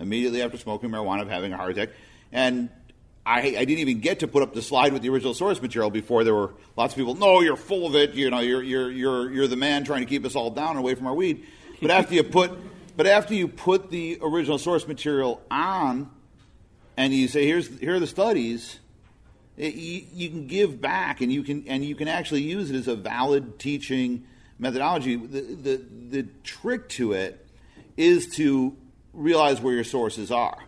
immediately 0.00 0.42
after 0.42 0.56
smoking 0.56 0.90
marijuana 0.90 1.22
of 1.22 1.28
having 1.28 1.52
a 1.52 1.56
heart 1.56 1.72
attack. 1.72 1.90
And 2.32 2.70
I, 3.24 3.38
I 3.40 3.64
didn't 3.64 3.78
even 3.78 4.00
get 4.00 4.20
to 4.20 4.28
put 4.28 4.42
up 4.42 4.54
the 4.54 4.62
slide 4.62 4.92
with 4.92 5.02
the 5.02 5.10
original 5.10 5.34
source 5.34 5.60
material 5.60 5.90
before 5.90 6.24
there 6.24 6.34
were 6.34 6.54
lots 6.76 6.94
of 6.94 6.98
people. 6.98 7.14
No, 7.14 7.40
you're 7.42 7.56
full 7.56 7.86
of 7.86 7.94
it. 7.94 8.14
You 8.14 8.30
know, 8.30 8.40
you're 8.40 8.62
you're 8.62 8.90
you're 8.90 9.30
you're 9.30 9.46
the 9.46 9.56
man 9.56 9.84
trying 9.84 10.00
to 10.00 10.06
keep 10.06 10.24
us 10.24 10.34
all 10.34 10.50
down 10.50 10.70
and 10.70 10.78
away 10.78 10.94
from 10.94 11.06
our 11.06 11.14
weed. 11.14 11.46
But 11.82 11.90
after 11.90 12.14
you 12.14 12.24
put, 12.24 12.52
but 12.96 13.06
after 13.06 13.34
you 13.34 13.46
put 13.46 13.90
the 13.90 14.18
original 14.22 14.58
source 14.58 14.88
material 14.88 15.42
on, 15.50 16.10
and 16.96 17.12
you 17.12 17.28
say, 17.28 17.46
"Here's 17.46 17.68
here 17.78 17.94
are 17.94 18.00
the 18.00 18.06
studies," 18.06 18.78
it, 19.56 19.74
you, 19.74 20.06
you 20.14 20.28
can 20.30 20.46
give 20.46 20.80
back, 20.80 21.20
and 21.20 21.30
you 21.32 21.42
can 21.42 21.68
and 21.68 21.84
you 21.84 21.94
can 21.94 22.08
actually 22.08 22.42
use 22.42 22.70
it 22.70 22.76
as 22.76 22.88
a 22.88 22.96
valid 22.96 23.58
teaching 23.58 24.24
methodology. 24.58 25.16
The 25.16 25.40
the, 25.40 25.84
the 26.08 26.22
trick 26.42 26.88
to 26.90 27.12
it 27.12 27.46
is 27.96 28.28
to 28.36 28.76
realize 29.12 29.60
where 29.60 29.74
your 29.74 29.84
sources 29.84 30.30
are, 30.30 30.58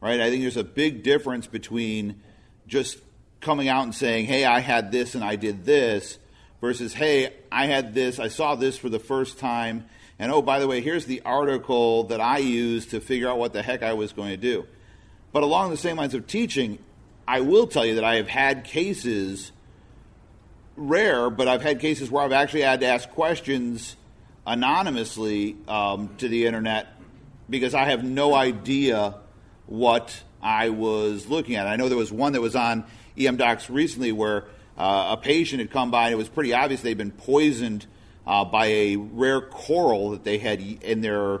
right? 0.00 0.20
I 0.20 0.30
think 0.30 0.42
there's 0.42 0.56
a 0.56 0.64
big 0.64 1.02
difference 1.02 1.46
between 1.46 2.22
just 2.66 2.98
coming 3.40 3.68
out 3.68 3.84
and 3.84 3.94
saying, 3.94 4.26
"Hey, 4.26 4.44
I 4.44 4.60
had 4.60 4.92
this 4.92 5.14
and 5.14 5.24
I 5.24 5.36
did 5.36 5.64
this," 5.64 6.18
versus, 6.60 6.94
"Hey, 6.94 7.32
I 7.50 7.66
had 7.66 7.94
this, 7.94 8.18
I 8.18 8.28
saw 8.28 8.54
this 8.54 8.78
for 8.78 8.88
the 8.88 9.00
first 9.00 9.38
time." 9.38 9.86
And 10.18 10.30
oh, 10.30 10.42
by 10.42 10.60
the 10.60 10.68
way, 10.68 10.80
here's 10.80 11.06
the 11.06 11.22
article 11.24 12.04
that 12.04 12.20
I 12.20 12.38
used 12.38 12.90
to 12.90 13.00
figure 13.00 13.28
out 13.28 13.38
what 13.38 13.52
the 13.52 13.62
heck 13.62 13.82
I 13.82 13.94
was 13.94 14.12
going 14.12 14.30
to 14.30 14.36
do. 14.36 14.66
But 15.32 15.42
along 15.42 15.70
the 15.70 15.76
same 15.76 15.96
lines 15.96 16.14
of 16.14 16.26
teaching, 16.26 16.78
I 17.26 17.40
will 17.40 17.66
tell 17.66 17.84
you 17.84 17.96
that 17.96 18.04
I 18.04 18.16
have 18.16 18.28
had 18.28 18.64
cases, 18.64 19.50
rare, 20.76 21.30
but 21.30 21.48
I've 21.48 21.62
had 21.62 21.80
cases 21.80 22.10
where 22.10 22.22
I've 22.22 22.32
actually 22.32 22.62
had 22.62 22.80
to 22.80 22.86
ask 22.86 23.08
questions 23.10 23.96
anonymously 24.46 25.56
um, 25.66 26.10
to 26.18 26.28
the 26.28 26.46
internet 26.46 26.88
because 27.48 27.74
I 27.74 27.84
have 27.84 28.04
no 28.04 28.34
idea 28.34 29.14
what 29.66 30.22
I 30.42 30.70
was 30.70 31.28
looking 31.28 31.56
at. 31.56 31.66
I 31.66 31.76
know 31.76 31.88
there 31.88 31.98
was 31.98 32.12
one 32.12 32.32
that 32.32 32.40
was 32.40 32.56
on 32.56 32.84
EM 33.16 33.36
Docs 33.36 33.70
recently 33.70 34.12
where 34.12 34.44
uh, 34.76 35.16
a 35.18 35.20
patient 35.20 35.60
had 35.60 35.70
come 35.70 35.90
by 35.90 36.06
and 36.06 36.12
it 36.12 36.16
was 36.16 36.28
pretty 36.28 36.52
obvious 36.52 36.80
they'd 36.80 36.98
been 36.98 37.10
poisoned 37.10 37.86
uh, 38.26 38.44
by 38.44 38.66
a 38.66 38.96
rare 38.96 39.40
coral 39.40 40.10
that 40.10 40.24
they 40.24 40.38
had 40.38 40.60
in 40.60 41.00
their 41.00 41.40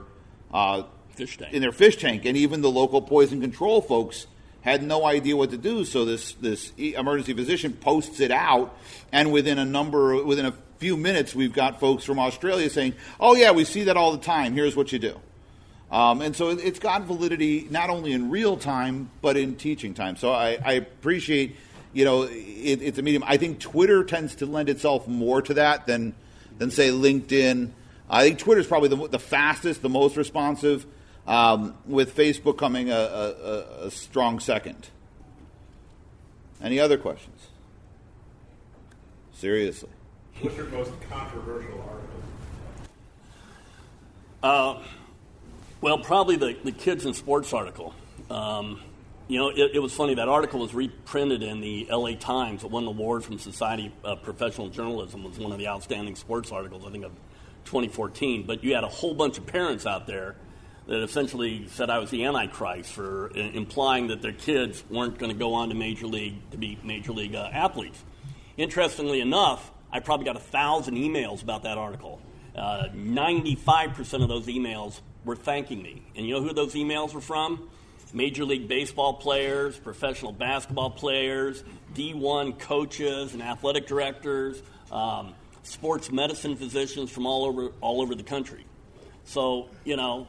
uh, 0.52 0.82
Fish 1.14 1.36
tank. 1.36 1.52
in 1.52 1.60
their 1.60 1.72
fish 1.72 1.96
tank, 1.96 2.24
and 2.24 2.36
even 2.38 2.62
the 2.62 2.70
local 2.70 3.02
poison 3.02 3.40
control 3.40 3.82
folks 3.82 4.26
had 4.62 4.82
no 4.82 5.04
idea 5.04 5.36
what 5.36 5.50
to 5.50 5.58
do. 5.58 5.84
So 5.84 6.06
this 6.06 6.32
this 6.34 6.72
emergency 6.76 7.34
physician 7.34 7.74
posts 7.74 8.18
it 8.20 8.30
out, 8.30 8.74
and 9.12 9.30
within 9.30 9.58
a 9.58 9.64
number 9.64 10.24
within 10.24 10.46
a 10.46 10.54
few 10.78 10.96
minutes, 10.96 11.34
we've 11.34 11.52
got 11.52 11.80
folks 11.80 12.04
from 12.04 12.18
Australia 12.18 12.70
saying, 12.70 12.94
"Oh 13.20 13.34
yeah, 13.34 13.50
we 13.50 13.64
see 13.64 13.84
that 13.84 13.96
all 13.96 14.12
the 14.12 14.24
time. 14.24 14.54
Here's 14.54 14.74
what 14.74 14.90
you 14.90 14.98
do." 14.98 15.20
Um, 15.92 16.22
and 16.22 16.34
so 16.34 16.48
it- 16.48 16.58
it's 16.60 16.78
got 16.78 17.02
validity 17.02 17.68
not 17.70 17.90
only 17.90 18.12
in 18.12 18.30
real 18.30 18.56
time 18.56 19.10
but 19.20 19.36
in 19.36 19.54
teaching 19.56 19.92
time. 19.94 20.16
So 20.16 20.32
I, 20.32 20.58
I 20.64 20.72
appreciate, 20.72 21.54
you 21.92 22.04
know, 22.06 22.22
it, 22.22 22.80
it's 22.82 22.98
a 22.98 23.02
medium. 23.02 23.22
I 23.26 23.36
think 23.36 23.60
Twitter 23.60 24.02
tends 24.02 24.34
to 24.36 24.46
lend 24.46 24.70
itself 24.70 25.06
more 25.06 25.42
to 25.42 25.54
that 25.54 25.86
than 25.86 26.14
than 26.58 26.70
say 26.70 26.88
LinkedIn. 26.88 27.70
I 28.08 28.24
think 28.24 28.38
Twitter 28.38 28.60
is 28.60 28.66
probably 28.66 28.88
the, 28.88 29.08
the 29.08 29.18
fastest, 29.18 29.82
the 29.82 29.88
most 29.88 30.16
responsive, 30.16 30.86
um, 31.26 31.74
with 31.86 32.14
Facebook 32.16 32.56
coming 32.58 32.90
a, 32.90 32.94
a, 32.94 33.30
a, 33.30 33.86
a 33.86 33.90
strong 33.90 34.38
second. 34.40 34.88
Any 36.62 36.78
other 36.78 36.96
questions? 36.98 37.48
Seriously. 39.32 39.88
What's 40.40 40.56
your 40.56 40.66
most 40.66 40.92
controversial 41.10 41.80
article? 44.42 44.92
Well, 45.82 45.98
probably 45.98 46.36
the, 46.36 46.56
the 46.62 46.70
kids 46.70 47.04
in 47.06 47.12
sports 47.12 47.52
article. 47.52 47.92
Um, 48.30 48.80
you 49.26 49.36
know, 49.38 49.48
it, 49.48 49.72
it 49.74 49.78
was 49.80 49.92
funny. 49.92 50.14
That 50.14 50.28
article 50.28 50.60
was 50.60 50.72
reprinted 50.72 51.42
in 51.42 51.60
the 51.60 51.88
LA 51.90 52.14
Times. 52.14 52.62
It 52.62 52.70
won 52.70 52.84
an 52.84 52.90
award 52.90 53.24
from 53.24 53.40
Society 53.40 53.92
of 54.04 54.22
Professional 54.22 54.68
Journalism. 54.68 55.24
Was 55.24 55.40
one 55.40 55.50
of 55.50 55.58
the 55.58 55.66
outstanding 55.66 56.14
sports 56.14 56.52
articles, 56.52 56.84
I 56.86 56.90
think, 56.92 57.04
of 57.04 57.10
2014. 57.64 58.44
But 58.46 58.62
you 58.62 58.76
had 58.76 58.84
a 58.84 58.88
whole 58.88 59.12
bunch 59.12 59.38
of 59.38 59.46
parents 59.46 59.84
out 59.84 60.06
there 60.06 60.36
that 60.86 61.02
essentially 61.02 61.66
said 61.66 61.90
I 61.90 61.98
was 61.98 62.10
the 62.10 62.26
Antichrist 62.26 62.92
for 62.92 63.32
i- 63.34 63.38
implying 63.38 64.06
that 64.08 64.22
their 64.22 64.32
kids 64.32 64.84
weren't 64.88 65.18
going 65.18 65.32
to 65.32 65.38
go 65.38 65.54
on 65.54 65.68
to 65.70 65.74
major 65.74 66.06
league 66.06 66.34
to 66.52 66.58
be 66.58 66.78
major 66.84 67.10
league 67.10 67.34
uh, 67.34 67.48
athletes. 67.52 68.00
Interestingly 68.56 69.20
enough, 69.20 69.72
I 69.92 69.98
probably 69.98 70.26
got 70.26 70.36
a 70.36 70.40
thousand 70.40 70.94
emails 70.94 71.42
about 71.42 71.64
that 71.64 71.76
article. 71.76 72.20
Uh, 72.56 72.88
95% 72.94 74.22
of 74.22 74.28
those 74.28 74.46
emails 74.46 75.00
were 75.24 75.36
thanking 75.36 75.82
me. 75.82 76.02
And 76.16 76.26
you 76.26 76.34
know 76.34 76.42
who 76.42 76.52
those 76.52 76.74
emails 76.74 77.14
were 77.14 77.20
from? 77.20 77.68
Major 78.12 78.44
League 78.44 78.68
Baseball 78.68 79.14
players, 79.14 79.78
professional 79.78 80.32
basketball 80.32 80.90
players, 80.90 81.64
D1 81.94 82.58
coaches 82.58 83.32
and 83.32 83.42
athletic 83.42 83.86
directors, 83.86 84.62
um, 84.90 85.34
sports 85.62 86.10
medicine 86.12 86.56
physicians 86.56 87.10
from 87.10 87.26
all 87.26 87.44
over, 87.44 87.72
all 87.80 88.02
over 88.02 88.14
the 88.14 88.22
country. 88.22 88.66
So, 89.24 89.68
you 89.84 89.96
know, 89.96 90.26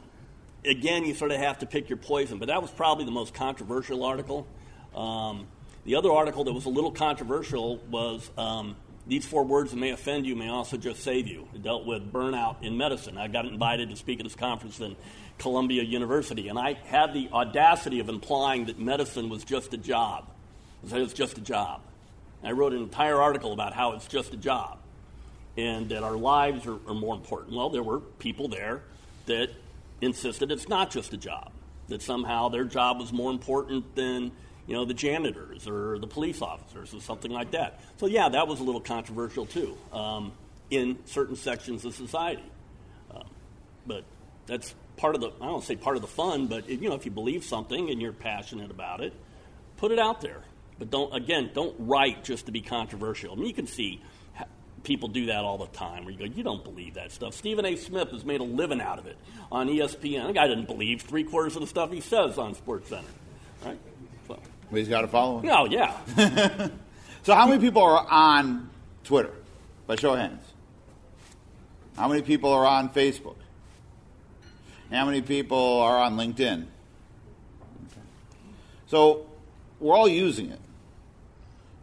again, 0.66 1.06
you 1.06 1.14
sort 1.14 1.32
of 1.32 1.40
have 1.40 1.60
to 1.60 1.66
pick 1.66 1.90
your 1.90 1.98
poison. 1.98 2.38
But 2.38 2.48
that 2.48 2.62
was 2.62 2.72
probably 2.72 3.06
the 3.06 3.12
most 3.12 3.34
controversial 3.34 4.06
article. 4.06 4.48
Um, 4.96 5.48
the 5.86 5.96
other 5.96 6.12
article 6.12 6.46
that 6.46 6.54
was 6.54 6.66
a 6.66 6.70
little 6.70 6.92
controversial 6.92 7.78
was 7.90 8.30
um, 8.38 8.76
These 9.06 9.26
Four 9.26 9.44
Words 9.44 9.72
That 9.72 9.78
May 9.78 9.92
Offend 9.92 10.26
You 10.26 10.36
May 10.36 10.48
Also 10.48 10.78
Just 10.78 11.04
Save 11.04 11.28
You. 11.28 11.48
It 11.54 11.62
dealt 11.62 11.86
with 11.86 12.12
burnout 12.12 12.63
in 12.63 12.78
medicine. 12.78 13.18
I 13.18 13.28
got 13.28 13.46
invited 13.46 13.89
to 13.89 13.96
speak 13.98 14.20
at 14.20 14.24
this 14.24 14.36
conference 14.36 14.80
in 14.80 14.96
Columbia 15.39 15.84
University, 15.84 16.48
and 16.48 16.58
I 16.58 16.74
had 16.86 17.13
the 17.13 17.30
audacity 17.34 18.00
of 18.00 18.08
implying 18.08 18.66
that 18.66 18.80
medicine 18.80 19.30
was 19.30 19.44
just 19.44 19.74
a 19.74 19.78
job. 19.78 20.30
I 20.86 20.89
said 20.89 21.02
it's 21.02 21.13
just 21.13 21.38
a 21.38 21.42
job. 21.42 21.82
I 22.44 22.52
wrote 22.52 22.74
an 22.74 22.80
entire 22.80 23.22
article 23.22 23.54
about 23.54 23.74
how 23.74 23.94
it's 23.94 24.08
just 24.08 24.34
a 24.34 24.38
job 24.38 24.78
and 25.58 25.89
that 25.89 26.04
our 26.04 26.18
lives 26.18 26.66
are, 26.66 26.80
are 26.88 26.94
more 26.94 27.16
important. 27.16 27.56
Well, 27.56 27.70
there 27.70 27.84
were 27.84 28.00
people 28.00 28.48
there 28.48 28.84
that 29.28 29.50
insisted 30.02 30.52
it's 30.52 30.68
not 30.68 30.92
just 30.92 31.13
a 31.13 31.18
job, 31.18 31.52
that 31.88 32.02
somehow 32.02 32.50
their 32.50 32.66
job 32.66 33.00
was 33.00 33.13
more 33.13 33.32
important 33.32 33.96
than 33.96 34.32
you 34.67 34.73
know 34.73 34.86
the 34.86 34.93
janitors 34.93 35.67
or 35.67 35.99
the 35.99 36.08
police 36.08 36.41
officers 36.41 36.93
or 36.93 37.02
something 37.02 37.32
like 37.32 37.52
that. 37.52 37.80
So 37.97 38.06
yeah, 38.06 38.30
that 38.30 38.47
was 38.47 38.60
a 38.60 38.63
little 38.63 38.82
controversial 38.82 39.45
too 39.45 39.78
um, 39.91 40.32
in 40.69 40.97
certain 41.06 41.36
sections 41.36 41.86
of 41.86 41.93
society. 41.93 42.43
Um, 43.13 43.23
but 43.86 44.04
that's 44.45 44.73
part 44.97 45.15
of 45.15 45.21
the 45.21 45.32
I 45.41 45.45
don't 45.47 45.63
say 45.63 45.76
part 45.76 45.95
of 45.95 46.02
the 46.02 46.08
fun, 46.08 46.47
but 46.47 46.69
you 46.69 46.89
know 46.89 46.95
if 46.95 47.06
you 47.06 47.12
believe 47.12 47.43
something 47.43 47.89
and 47.89 48.02
you're 48.02 48.13
passionate 48.13 48.71
about 48.71 49.02
it, 49.02 49.13
put 49.78 49.91
it 49.91 49.99
out 49.99 50.21
there. 50.21 50.43
But 50.80 50.89
don't 50.89 51.13
again, 51.13 51.52
don't 51.54 51.76
write 51.80 52.23
just 52.23 52.45
to 52.47 52.52
be 52.52 52.62
controversial. 52.62 53.34
I 53.34 53.36
mean, 53.36 53.47
you 53.47 53.54
can 53.54 53.67
see 53.67 54.02
people 54.84 55.08
do 55.08 55.28
that 55.28 55.43
all 55.43 55.58
the 55.58 55.67
time. 55.67 56.06
Where 56.06 56.13
you 56.13 56.19
go, 56.19 56.26
you 56.26 56.43
don't 56.43 56.63
believe 56.63 56.95
that 56.95 57.12
stuff. 57.12 57.34
Stephen 57.34 57.65
A. 57.65 57.76
Smith 57.76 58.10
has 58.12 58.26
made 58.26 58.41
a 58.41 58.45
living 58.45 58.82
out 58.82 58.99
of 58.99 59.08
it 59.08 59.17
on 59.52 59.67
ESPN. 59.67 60.28
The 60.28 60.34
guy 60.34 60.47
didn't 60.47 60.67
believe 60.67 61.02
three 61.02 61.23
quarters 61.23 61.56
of 61.56 61.62
the 61.62 61.67
stuff 61.67 61.91
he 61.91 62.02
says 62.02 62.38
on 62.38 62.54
Sports 62.56 62.89
Center, 62.89 63.08
right? 63.65 63.80
Well, 64.74 64.80
he's 64.80 64.90
got 64.90 65.02
to 65.02 65.08
follow 65.08 65.38
him. 65.38 65.50
Oh, 65.52 65.66
no, 65.66 65.72
yeah. 65.72 66.68
so, 67.22 67.36
how 67.36 67.46
many 67.46 67.62
people 67.62 67.84
are 67.84 68.08
on 68.10 68.72
Twitter? 69.04 69.32
By 69.86 69.98
show 69.98 70.14
of 70.14 70.20
hands. 70.20 70.44
How 71.96 72.08
many 72.08 72.24
people 72.24 72.52
are 72.52 72.66
on 72.66 72.90
Facebook? 72.90 73.36
How 74.92 75.06
many 75.06 75.22
people 75.22 75.80
are 75.82 76.00
on 76.00 76.18
LinkedIn? 76.18 76.66
So, 78.88 79.28
we're 79.80 79.94
all 79.94 80.08
using 80.08 80.50
it. 80.50 80.60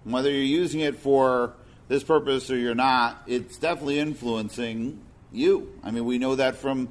Whether 0.03 0.33
you're 0.33 0.42
using 0.42 0.81
it 0.81 0.96
for 0.96 1.55
this 1.87 2.03
purpose 2.03 2.50
or 2.50 2.57
you're 2.57 2.74
not, 2.74 3.22
it's 3.29 3.57
definitely 3.57 4.00
influencing 4.00 5.00
you. 5.31 5.79
I 5.85 5.92
mean, 5.92 6.07
we 6.07 6.18
know 6.18 6.35
that 6.35 6.57
from 6.57 6.88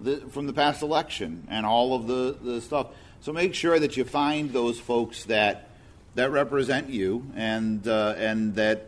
the 0.00 0.16
from 0.28 0.48
the 0.48 0.52
past 0.52 0.82
election 0.82 1.46
and 1.48 1.64
all 1.64 1.94
of 1.94 2.08
the, 2.08 2.36
the 2.42 2.60
stuff. 2.60 2.88
So 3.26 3.32
make 3.32 3.54
sure 3.54 3.76
that 3.76 3.96
you 3.96 4.04
find 4.04 4.52
those 4.52 4.78
folks 4.78 5.24
that 5.24 5.68
that 6.14 6.30
represent 6.30 6.90
you 6.90 7.26
and 7.34 7.84
uh, 7.88 8.14
and 8.16 8.54
that 8.54 8.86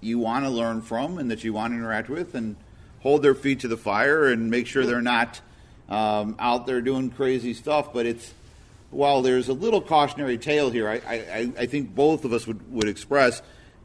you 0.00 0.18
want 0.18 0.44
to 0.44 0.50
learn 0.50 0.82
from 0.82 1.18
and 1.18 1.30
that 1.30 1.44
you 1.44 1.52
want 1.52 1.72
to 1.72 1.76
interact 1.76 2.08
with 2.08 2.34
and 2.34 2.56
hold 2.98 3.22
their 3.22 3.36
feet 3.36 3.60
to 3.60 3.68
the 3.68 3.76
fire 3.76 4.26
and 4.26 4.50
make 4.50 4.66
sure 4.66 4.84
they're 4.84 5.00
not 5.00 5.40
um, 5.88 6.34
out 6.40 6.66
there 6.66 6.80
doing 6.80 7.10
crazy 7.10 7.54
stuff. 7.54 7.92
But 7.92 8.06
it's 8.06 8.34
while 8.90 9.22
there's 9.22 9.48
a 9.48 9.52
little 9.52 9.80
cautionary 9.80 10.36
tale 10.36 10.68
here, 10.68 10.88
I, 10.88 10.96
I, 11.06 11.52
I 11.56 11.66
think 11.66 11.94
both 11.94 12.24
of 12.24 12.32
us 12.32 12.44
would, 12.44 12.72
would 12.72 12.88
express 12.88 13.40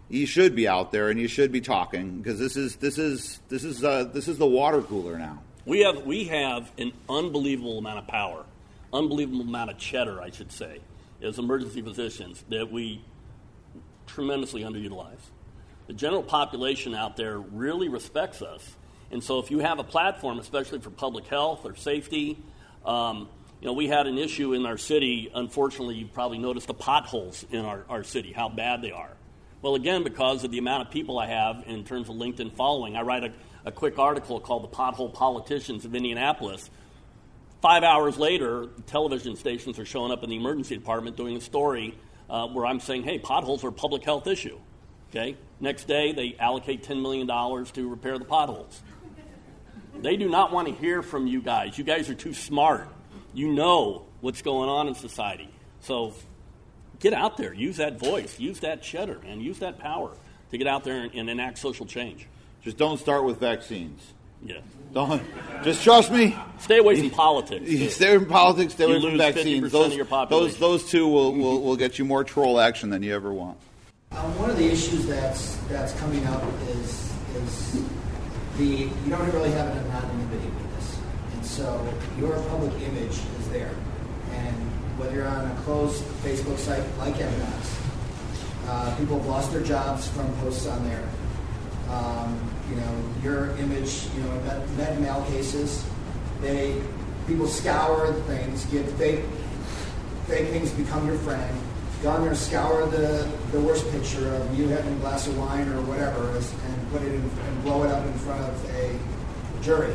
you 0.10 0.26
should 0.26 0.56
be 0.56 0.68
out 0.68 0.92
there 0.92 1.12
and 1.12 1.20
you 1.20 1.28
should 1.28 1.52
be 1.52 1.62
talking 1.62 2.18
because 2.18 2.40
this 2.40 2.58
is 2.58 2.78
this 2.78 2.98
is 2.98 3.40
this 3.50 3.64
is 3.64 3.84
uh, 3.84 4.06
this 4.06 4.28
is 4.28 4.40
the 4.40 4.48
water 4.48 4.82
cooler 4.82 5.20
now. 5.20 5.44
We 5.68 5.82
have 5.82 6.08
we 6.08 6.24
have 6.24 6.72
an 6.80 6.92
unbelievable 7.08 7.78
amount 7.78 8.00
of 8.00 8.08
power, 8.08 8.46
unbelievable 8.94 9.42
amount 9.42 9.72
of 9.72 9.78
cheddar, 9.78 10.22
I 10.22 10.32
should 10.32 10.52
say, 10.52 10.80
as 11.22 11.40
emergency 11.40 11.82
physicians 11.82 12.44
that 12.50 12.72
we 12.72 13.04
tremendously 14.08 14.64
underutilize. 14.64 15.20
The 15.88 15.94
general 15.94 16.24
population 16.24 16.94
out 16.96 17.18
there 17.18 17.40
really 17.40 17.90
respects 17.90 18.42
us, 18.42 18.76
and 19.12 19.24
so 19.24 19.40
if 19.40 19.52
you 19.52 19.60
have 19.60 19.80
a 19.80 19.84
platform, 19.84 20.40
especially 20.40 20.80
for 20.80 20.90
public 20.90 21.28
health 21.28 21.66
or 21.66 21.76
safety. 21.76 22.42
Um, 22.86 23.28
you 23.62 23.68
know, 23.68 23.74
we 23.74 23.88
had 23.88 24.08
an 24.08 24.18
issue 24.18 24.54
in 24.54 24.66
our 24.66 24.78
city. 24.78 25.30
Unfortunately, 25.34 25.94
you 25.96 26.08
probably 26.08 26.40
noticed 26.40 26.66
the 26.66 26.74
potholes 26.74 27.46
in 27.52 27.64
our, 27.64 27.86
our 27.90 28.04
city, 28.04 28.34
how 28.34 28.50
bad 28.50 28.82
they 28.82 28.92
are. 28.92 29.12
Well, 29.62 29.76
again, 29.76 30.04
because 30.04 30.44
of 30.44 30.50
the 30.50 30.58
amount 30.58 30.88
of 30.88 30.92
people 30.92 31.20
I 31.20 31.28
have 31.28 31.64
in 31.68 31.84
terms 31.84 32.10
of 32.10 32.16
LinkedIn 32.16 32.56
following, 32.56 32.96
I 32.96 33.04
write 33.04 33.24
a, 33.24 33.32
a 33.64 33.72
quick 33.72 34.00
article 34.00 34.40
called 34.40 34.64
The 34.64 34.76
Pothole 34.76 35.14
Politicians 35.14 35.86
of 35.86 35.94
Indianapolis. 35.94 36.72
Five 37.62 37.84
hours 37.84 38.17
later, 38.17 38.69
television 38.88 39.36
stations 39.36 39.78
are 39.78 39.86
showing 39.86 40.12
up 40.12 40.24
in 40.24 40.32
the 40.32 40.36
emergency 40.36 40.76
department 40.76 41.15
doing 41.15 41.38
a 41.38 41.41
story 41.41 41.95
uh, 42.28 42.47
where 42.47 42.65
I'm 42.65 42.80
saying, 42.80 43.04
hey, 43.04 43.19
potholes 43.19 43.63
are 43.63 43.67
a 43.67 43.74
public 43.74 44.04
health 44.04 44.26
issue. 44.26 44.58
Okay? 45.12 45.38
Next 45.60 45.84
day, 45.84 46.12
they 46.12 46.36
allocate 46.39 46.84
$10 46.84 47.02
million 47.02 47.28
to 47.28 47.89
repair 47.89 48.17
the 48.17 48.26
potholes. 48.26 48.82
They 50.00 50.17
do 50.17 50.28
not 50.28 50.52
want 50.52 50.69
to 50.69 50.74
hear 50.74 51.04
from 51.04 51.28
you 51.28 51.41
guys. 51.41 51.78
You 51.78 51.84
guys 51.84 52.10
are 52.10 52.15
too 52.15 52.34
smart. 52.34 52.88
You 53.34 53.54
know 53.54 54.06
what's 54.21 54.41
going 54.41 54.69
on 54.69 54.88
in 54.88 54.95
society. 54.95 55.50
So 55.82 56.15
get 57.00 57.13
out 57.13 57.38
there, 57.38 57.54
use 57.54 57.78
that 57.78 58.00
voice, 58.00 58.39
use 58.39 58.62
that 58.62 58.82
cheddar, 58.82 59.19
and 59.24 59.43
use 59.43 59.60
that 59.60 59.78
power 59.78 60.15
to 60.50 60.58
get 60.58 60.65
out 60.65 60.84
there 60.84 61.02
and, 61.04 61.13
and 61.13 61.30
enact 61.30 61.60
social 61.60 61.86
change. 61.86 62.28
Just 62.63 62.78
don't 62.78 63.00
start 63.00 63.24
with 63.24 63.39
vaccines. 63.39 64.13
Yeah. 64.44 64.58
Don't 64.94 65.24
just 65.64 65.84
trust 65.84 66.12
me. 66.12 66.36
Stay 66.60 66.80
away 66.80 67.00
from 67.00 67.10
politics. 67.12 67.96
stay 67.96 68.10
away 68.10 68.18
from 68.20 68.26
politics. 68.28 68.74
Stay 68.74 68.88
you 68.88 68.96
away 68.96 69.10
from 69.10 69.18
vaccines. 69.18 69.72
Those, 69.72 69.98
those, 70.30 70.58
those 70.58 70.90
two 70.90 71.08
will, 71.08 71.34
will, 71.34 71.62
will 71.62 71.76
get 71.76 71.98
you 71.98 72.06
more 72.06 72.24
troll 72.24 72.60
action 72.60 72.90
than 72.90 73.04
you 73.04 73.16
ever 73.16 73.34
want. 73.34 73.58
Um, 74.12 74.38
one 74.38 74.50
of 74.50 74.58
the 74.58 74.66
issues 74.66 75.08
that's 75.08 75.56
that's 75.70 75.94
coming 75.94 76.26
up 76.28 76.44
is 76.68 77.14
is 77.36 77.82
the 78.58 78.66
you 78.66 79.10
don't 79.10 79.32
really 79.32 79.52
have 79.52 79.70
an 79.70 79.88
anonymity 79.90 80.48
with 80.48 80.76
this, 80.76 81.00
and 81.34 81.46
so 81.46 81.94
your 82.20 82.34
public 82.50 82.74
image 82.82 83.18
is 83.40 83.50
there, 83.50 83.72
and 84.32 84.56
whether 85.00 85.16
you're 85.16 85.28
on 85.28 85.50
a 85.50 85.56
closed 85.62 86.04
Facebook 86.24 86.58
site 86.58 86.84
like 86.98 87.20
EM 87.22 87.40
Docs. 87.40 87.78
Uh, 88.68 88.96
people 88.98 89.18
have 89.18 89.28
lost 89.28 89.52
their 89.52 89.64
jobs 89.64 90.10
from 90.10 90.32
posts 90.40 90.68
on 90.68 90.84
there. 90.88 91.08
Um, 91.90 92.38
you 92.72 92.78
know, 92.78 93.04
your 93.24 93.56
image, 93.58 94.08
you 94.16 94.24
know, 94.24 94.32
med, 94.78 95.00
med 95.00 95.28
cases, 95.28 95.86
they 96.42 96.82
people 97.28 97.48
scour 97.48 98.12
the 98.12 98.22
things, 98.24 98.66
get 98.66 98.86
fake 98.94 99.24
fake 100.28 100.48
things 100.48 100.72
become 100.72 101.06
your 101.06 101.18
friend. 101.20 101.58
Go 102.02 102.10
on 102.10 102.24
there, 102.24 102.34
scour 102.34 102.88
the, 102.88 103.30
the 103.52 103.62
worst 103.62 103.90
picture 103.92 104.34
of 104.34 104.58
you 104.58 104.68
having 104.70 104.94
a 104.94 105.00
glass 105.02 105.28
of 105.28 105.38
wine 105.38 105.68
or 105.68 105.82
whatever, 105.82 106.36
and 106.36 106.92
put 106.92 107.04
it 107.04 107.14
in, 107.14 107.22
and 107.22 107.64
blow 107.64 107.84
it 107.84 107.92
up 107.92 108.04
in 108.04 108.14
front 108.14 108.42
of 108.42 108.76
a 108.76 108.98
jury 109.62 109.94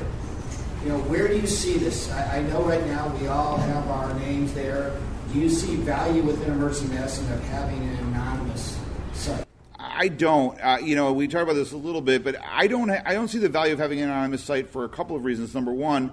you 0.86 0.92
know, 0.92 0.98
where 1.00 1.26
do 1.26 1.36
you 1.36 1.48
see 1.48 1.78
this? 1.78 2.12
I, 2.12 2.38
I, 2.38 2.42
know 2.42 2.62
right 2.62 2.86
now 2.86 3.08
we 3.16 3.26
all 3.26 3.56
have 3.56 3.88
our 3.88 4.14
names 4.20 4.54
there. 4.54 4.92
Do 5.32 5.40
you 5.40 5.48
see 5.48 5.74
value 5.74 6.22
within 6.22 6.52
emergency 6.52 6.94
medicine 6.94 7.32
of 7.32 7.42
having 7.46 7.82
an 7.82 7.96
anonymous? 8.06 8.75
I 10.06 10.08
don't. 10.08 10.56
Uh, 10.60 10.78
you 10.80 10.94
know, 10.94 11.12
we 11.12 11.26
talked 11.26 11.42
about 11.42 11.54
this 11.54 11.72
a 11.72 11.76
little 11.76 12.00
bit, 12.00 12.22
but 12.22 12.36
I 12.40 12.68
don't. 12.68 12.88
I 12.90 13.12
don't 13.12 13.26
see 13.26 13.40
the 13.40 13.48
value 13.48 13.72
of 13.72 13.80
having 13.80 14.00
an 14.00 14.08
anonymous 14.08 14.44
site 14.44 14.70
for 14.70 14.84
a 14.84 14.88
couple 14.88 15.16
of 15.16 15.24
reasons. 15.24 15.52
Number 15.52 15.72
one, 15.72 16.12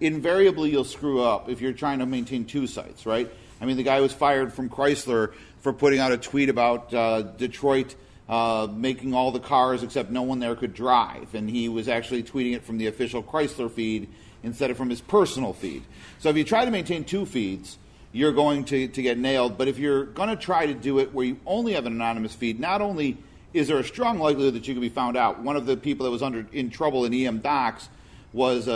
invariably 0.00 0.70
you'll 0.70 0.82
screw 0.82 1.20
up 1.20 1.50
if 1.50 1.60
you're 1.60 1.74
trying 1.74 1.98
to 1.98 2.06
maintain 2.06 2.46
two 2.46 2.66
sites, 2.66 3.04
right? 3.04 3.30
I 3.60 3.66
mean, 3.66 3.76
the 3.76 3.82
guy 3.82 4.00
was 4.00 4.14
fired 4.14 4.54
from 4.54 4.70
Chrysler 4.70 5.34
for 5.60 5.74
putting 5.74 6.00
out 6.00 6.10
a 6.10 6.16
tweet 6.16 6.48
about 6.48 6.94
uh, 6.94 7.20
Detroit 7.20 7.94
uh, 8.30 8.66
making 8.74 9.12
all 9.12 9.30
the 9.30 9.40
cars 9.40 9.82
except 9.82 10.10
no 10.10 10.22
one 10.22 10.38
there 10.38 10.54
could 10.54 10.72
drive. 10.72 11.34
And 11.34 11.50
he 11.50 11.68
was 11.68 11.86
actually 11.86 12.22
tweeting 12.22 12.54
it 12.54 12.64
from 12.64 12.78
the 12.78 12.86
official 12.86 13.22
Chrysler 13.22 13.70
feed 13.70 14.08
instead 14.42 14.70
of 14.70 14.78
from 14.78 14.88
his 14.88 15.02
personal 15.02 15.52
feed. 15.52 15.82
So 16.18 16.30
if 16.30 16.36
you 16.38 16.44
try 16.44 16.64
to 16.64 16.70
maintain 16.70 17.04
two 17.04 17.26
feeds, 17.26 17.76
you're 18.10 18.32
going 18.32 18.64
to, 18.66 18.88
to 18.88 19.02
get 19.02 19.18
nailed. 19.18 19.58
But 19.58 19.68
if 19.68 19.76
you're 19.76 20.04
going 20.04 20.30
to 20.30 20.36
try 20.36 20.64
to 20.64 20.72
do 20.72 20.98
it 20.98 21.12
where 21.12 21.26
you 21.26 21.38
only 21.44 21.74
have 21.74 21.84
an 21.84 21.92
anonymous 21.92 22.34
feed, 22.34 22.58
not 22.58 22.80
only 22.80 23.18
is 23.54 23.68
there 23.68 23.78
a 23.78 23.84
strong 23.84 24.18
likelihood 24.18 24.54
that 24.54 24.66
you 24.66 24.74
can 24.74 24.80
be 24.80 24.88
found 24.88 25.16
out. 25.16 25.40
One 25.40 25.56
of 25.56 25.64
the 25.64 25.76
people 25.76 26.04
that 26.04 26.10
was 26.10 26.22
under 26.22 26.44
in 26.52 26.70
trouble 26.70 27.04
in 27.04 27.14
EM 27.14 27.38
Docs 27.38 27.88
was 28.32 28.66
a, 28.66 28.72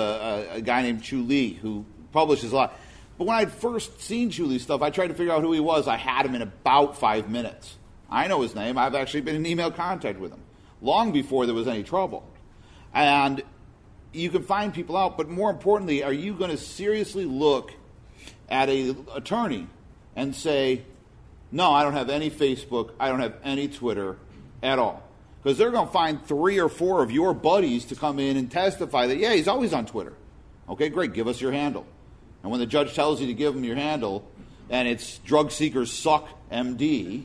a, 0.52 0.56
a 0.56 0.60
guy 0.60 0.82
named 0.82 1.02
Chu 1.02 1.22
Lee 1.22 1.54
who 1.54 1.84
publishes 2.12 2.52
a 2.52 2.56
lot. 2.56 2.78
But 3.18 3.26
when 3.26 3.36
I'd 3.36 3.50
first 3.50 4.00
seen 4.00 4.30
Chu 4.30 4.46
Lee's 4.46 4.62
stuff, 4.62 4.80
I 4.80 4.90
tried 4.90 5.08
to 5.08 5.14
figure 5.14 5.32
out 5.32 5.42
who 5.42 5.52
he 5.52 5.58
was. 5.58 5.88
I 5.88 5.96
had 5.96 6.24
him 6.24 6.36
in 6.36 6.42
about 6.42 6.96
five 6.96 7.28
minutes. 7.28 7.76
I 8.08 8.28
know 8.28 8.40
his 8.40 8.54
name. 8.54 8.78
I've 8.78 8.94
actually 8.94 9.22
been 9.22 9.34
in 9.34 9.44
email 9.44 9.72
contact 9.72 10.20
with 10.20 10.32
him 10.32 10.40
long 10.80 11.10
before 11.10 11.44
there 11.44 11.56
was 11.56 11.66
any 11.66 11.82
trouble. 11.82 12.24
And 12.94 13.42
you 14.12 14.30
can 14.30 14.44
find 14.44 14.72
people 14.72 14.96
out, 14.96 15.16
but 15.16 15.28
more 15.28 15.50
importantly, 15.50 16.04
are 16.04 16.12
you 16.12 16.34
going 16.34 16.52
to 16.52 16.56
seriously 16.56 17.24
look 17.24 17.72
at 18.48 18.68
a 18.68 18.94
attorney 19.12 19.66
and 20.14 20.34
say, 20.34 20.82
"No, 21.50 21.72
I 21.72 21.82
don't 21.82 21.92
have 21.94 22.08
any 22.08 22.30
Facebook, 22.30 22.92
I 23.00 23.08
don't 23.08 23.20
have 23.20 23.34
any 23.42 23.66
Twitter 23.66 24.16
at 24.62 24.78
all." 24.78 25.02
Because 25.42 25.56
they're 25.56 25.70
going 25.70 25.86
to 25.86 25.92
find 25.92 26.24
three 26.26 26.58
or 26.58 26.68
four 26.68 27.02
of 27.02 27.10
your 27.10 27.32
buddies 27.32 27.86
to 27.86 27.94
come 27.94 28.18
in 28.18 28.36
and 28.36 28.50
testify 28.50 29.06
that, 29.06 29.18
yeah, 29.18 29.32
he's 29.32 29.48
always 29.48 29.72
on 29.72 29.86
Twitter. 29.86 30.12
Okay, 30.68 30.88
great, 30.88 31.12
give 31.12 31.28
us 31.28 31.40
your 31.40 31.52
handle. 31.52 31.86
And 32.42 32.50
when 32.50 32.60
the 32.60 32.66
judge 32.66 32.94
tells 32.94 33.20
you 33.20 33.28
to 33.28 33.34
give 33.34 33.54
him 33.54 33.64
your 33.64 33.76
handle, 33.76 34.28
and 34.68 34.88
it's 34.88 35.18
drug 35.18 35.50
seekers 35.50 35.92
suck 35.92 36.28
MD, 36.50 37.24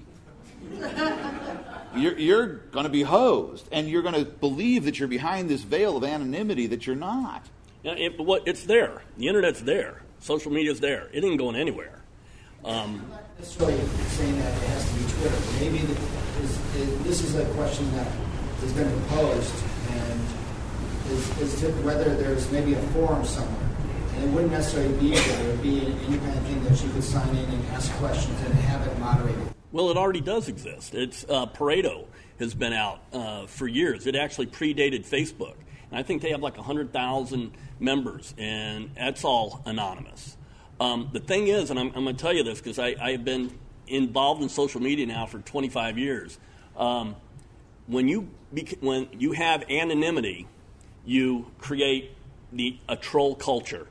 you're, 1.95 2.17
you're 2.17 2.47
going 2.47 2.85
to 2.85 2.91
be 2.91 3.01
hosed, 3.01 3.67
and 3.71 3.89
you're 3.89 4.03
going 4.03 4.15
to 4.15 4.25
believe 4.25 4.85
that 4.85 4.99
you're 4.99 5.07
behind 5.07 5.49
this 5.49 5.63
veil 5.63 5.97
of 5.97 6.03
anonymity 6.03 6.67
that 6.67 6.87
you're 6.87 6.95
not. 6.95 7.45
Yeah, 7.83 7.93
it, 7.93 8.19
what, 8.19 8.47
it's 8.47 8.63
there. 8.63 9.01
The 9.17 9.27
internet's 9.27 9.61
there. 9.61 10.03
Social 10.19 10.51
media's 10.51 10.79
there. 10.79 11.09
It 11.11 11.23
ain't 11.23 11.39
going 11.39 11.55
anywhere. 11.55 12.02
Um, 12.65 13.05
not 13.09 13.23
necessarily 13.37 13.77
saying 14.07 14.39
that 14.39 14.53
it 14.63 14.67
has 14.69 14.89
to 14.89 14.95
be 14.95 15.11
Twitter. 15.11 15.37
Maybe 15.59 15.85
the, 15.85 15.93
is, 16.43 16.75
is, 16.75 17.03
this 17.03 17.21
is 17.21 17.35
a 17.35 17.45
question 17.55 17.91
that 17.95 18.07
has 18.61 18.73
been 18.73 19.01
posed, 19.07 19.53
and 19.91 20.21
is, 21.09 21.39
is 21.39 21.59
to 21.61 21.71
whether 21.83 22.15
there's 22.15 22.49
maybe 22.51 22.73
a 22.73 22.81
forum 22.93 23.25
somewhere. 23.25 23.69
And 24.15 24.25
it 24.25 24.27
wouldn't 24.29 24.51
necessarily 24.51 24.97
be 24.97 25.15
there. 25.15 25.43
It 25.43 25.47
would 25.47 25.61
be 25.61 25.85
an 25.85 25.99
independent 26.01 26.45
thing 26.45 26.63
that 26.63 26.83
you 26.83 26.89
could 26.91 27.03
sign 27.03 27.29
in 27.35 27.49
and 27.49 27.67
ask 27.69 27.91
questions 27.93 28.39
and 28.41 28.53
have 28.53 28.87
it 28.87 28.97
moderated. 28.99 29.53
Well, 29.71 29.89
it 29.89 29.97
already 29.97 30.21
does 30.21 30.47
exist. 30.47 30.93
It's 30.93 31.25
uh, 31.27 31.47
Pareto 31.47 32.05
has 32.39 32.53
been 32.53 32.73
out 32.73 33.01
uh, 33.11 33.47
for 33.47 33.67
years. 33.67 34.05
It 34.05 34.15
actually 34.15 34.47
predated 34.47 35.05
Facebook, 35.07 35.55
And 35.89 35.99
I 35.99 36.03
think 36.03 36.21
they 36.21 36.29
have 36.29 36.41
like 36.41 36.57
100,000 36.57 37.51
members, 37.79 38.33
and 38.37 38.91
that's 38.95 39.25
all 39.25 39.61
anonymous. 39.65 40.37
Um, 40.83 41.09
the 41.13 41.21
thing 41.21 41.47
is, 41.47 41.69
and 41.69 41.79
I'm, 41.79 41.93
I'm 41.95 42.03
going 42.03 42.13
to 42.17 42.21
tell 42.21 42.33
you 42.33 42.43
this 42.43 42.59
because 42.59 42.77
I, 42.77 42.93
I 43.01 43.11
have 43.11 43.23
been 43.23 43.57
involved 43.87 44.41
in 44.41 44.49
social 44.49 44.81
media 44.81 45.05
now 45.05 45.25
for 45.25 45.39
25 45.39 45.97
years. 45.97 46.37
Um, 46.75 47.15
when 47.87 48.09
you 48.09 48.29
when 48.81 49.07
you 49.17 49.31
have 49.31 49.63
anonymity, 49.69 50.45
you 51.05 51.49
create 51.57 52.11
the 52.51 52.77
a 52.89 52.97
troll 52.97 53.33
culture. 53.33 53.87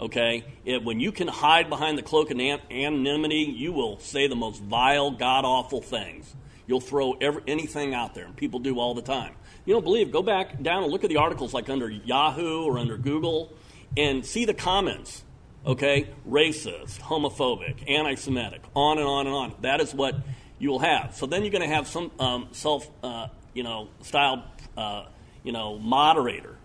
Okay, 0.00 0.44
it, 0.64 0.82
when 0.82 0.98
you 0.98 1.12
can 1.12 1.28
hide 1.28 1.68
behind 1.68 1.98
the 1.98 2.02
cloak 2.02 2.30
of 2.30 2.38
an- 2.40 2.60
anonymity, 2.70 3.54
you 3.56 3.72
will 3.72 3.98
say 3.98 4.26
the 4.26 4.34
most 4.34 4.62
vile, 4.62 5.10
god 5.10 5.44
awful 5.44 5.82
things. 5.82 6.34
You'll 6.66 6.80
throw 6.80 7.12
every, 7.20 7.42
anything 7.46 7.92
out 7.92 8.14
there, 8.14 8.24
and 8.24 8.34
people 8.34 8.60
do 8.60 8.80
all 8.80 8.94
the 8.94 9.02
time. 9.02 9.34
You 9.66 9.74
don't 9.74 9.84
believe? 9.84 10.10
Go 10.10 10.22
back 10.22 10.62
down 10.62 10.84
and 10.84 10.90
look 10.92 11.04
at 11.04 11.10
the 11.10 11.18
articles 11.18 11.52
like 11.52 11.68
under 11.68 11.90
Yahoo 11.90 12.64
or 12.64 12.78
under 12.78 12.96
Google, 12.96 13.52
and 13.94 14.24
see 14.24 14.46
the 14.46 14.54
comments. 14.54 15.23
Okay, 15.66 16.08
racist, 16.28 17.00
homophobic, 17.00 17.88
anti-Semitic, 17.88 18.60
on 18.74 18.98
and 18.98 19.06
on 19.06 19.26
and 19.26 19.34
on. 19.34 19.54
That 19.62 19.80
is 19.80 19.94
what 19.94 20.14
you 20.58 20.68
will 20.68 20.80
have. 20.80 21.16
So 21.16 21.24
then 21.24 21.42
you're 21.42 21.52
going 21.52 21.66
to 21.66 21.74
have 21.74 21.86
some 21.88 22.10
um, 22.18 22.48
self, 22.52 22.86
uh, 23.02 23.28
you 23.54 23.62
know, 23.62 23.88
style, 24.02 24.44
uh, 24.76 25.06
you 25.42 25.52
know, 25.52 25.78
moderator. 25.78 26.56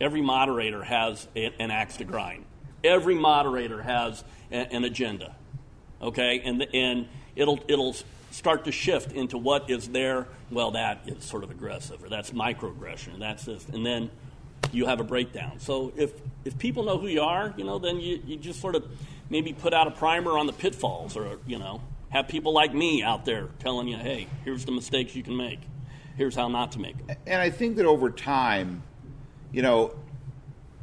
Every 0.00 0.20
moderator 0.20 0.82
has 0.82 1.28
a, 1.36 1.52
an 1.60 1.70
axe 1.70 1.98
to 1.98 2.04
grind. 2.04 2.44
Every 2.82 3.14
moderator 3.14 3.80
has 3.82 4.24
a, 4.50 4.56
an 4.56 4.82
agenda. 4.82 5.36
Okay, 6.02 6.40
and 6.44 6.60
and 6.74 7.06
it'll 7.36 7.60
it'll 7.68 7.94
start 8.32 8.64
to 8.64 8.72
shift 8.72 9.12
into 9.12 9.38
what 9.38 9.70
is 9.70 9.88
there. 9.90 10.26
Well, 10.50 10.72
that 10.72 11.02
is 11.06 11.22
sort 11.22 11.44
of 11.44 11.52
aggressive, 11.52 12.02
or 12.02 12.08
that's 12.08 12.32
microaggression, 12.32 13.14
or 13.14 13.18
that's 13.20 13.44
this, 13.44 13.64
and 13.72 13.86
then 13.86 14.10
you 14.72 14.86
have 14.86 15.00
a 15.00 15.04
breakdown. 15.04 15.58
So 15.58 15.92
if 15.96 16.12
if 16.44 16.58
people 16.58 16.84
know 16.84 16.98
who 16.98 17.06
you 17.06 17.22
are, 17.22 17.54
you 17.56 17.64
know, 17.64 17.78
then 17.78 18.00
you, 18.00 18.20
you 18.26 18.36
just 18.36 18.60
sort 18.60 18.74
of 18.74 18.84
maybe 19.30 19.52
put 19.52 19.72
out 19.72 19.86
a 19.86 19.90
primer 19.90 20.38
on 20.38 20.46
the 20.46 20.52
pitfalls, 20.52 21.16
or 21.16 21.38
you 21.46 21.58
know, 21.58 21.80
have 22.10 22.28
people 22.28 22.52
like 22.52 22.74
me 22.74 23.02
out 23.02 23.24
there 23.24 23.48
telling 23.58 23.88
you, 23.88 23.96
hey, 23.96 24.28
here's 24.44 24.64
the 24.64 24.72
mistakes 24.72 25.14
you 25.16 25.22
can 25.22 25.36
make, 25.36 25.60
here's 26.16 26.34
how 26.34 26.48
not 26.48 26.72
to 26.72 26.78
make 26.78 27.06
them. 27.06 27.16
And 27.26 27.40
I 27.40 27.50
think 27.50 27.76
that 27.76 27.86
over 27.86 28.10
time, 28.10 28.82
you 29.52 29.62
know, 29.62 29.94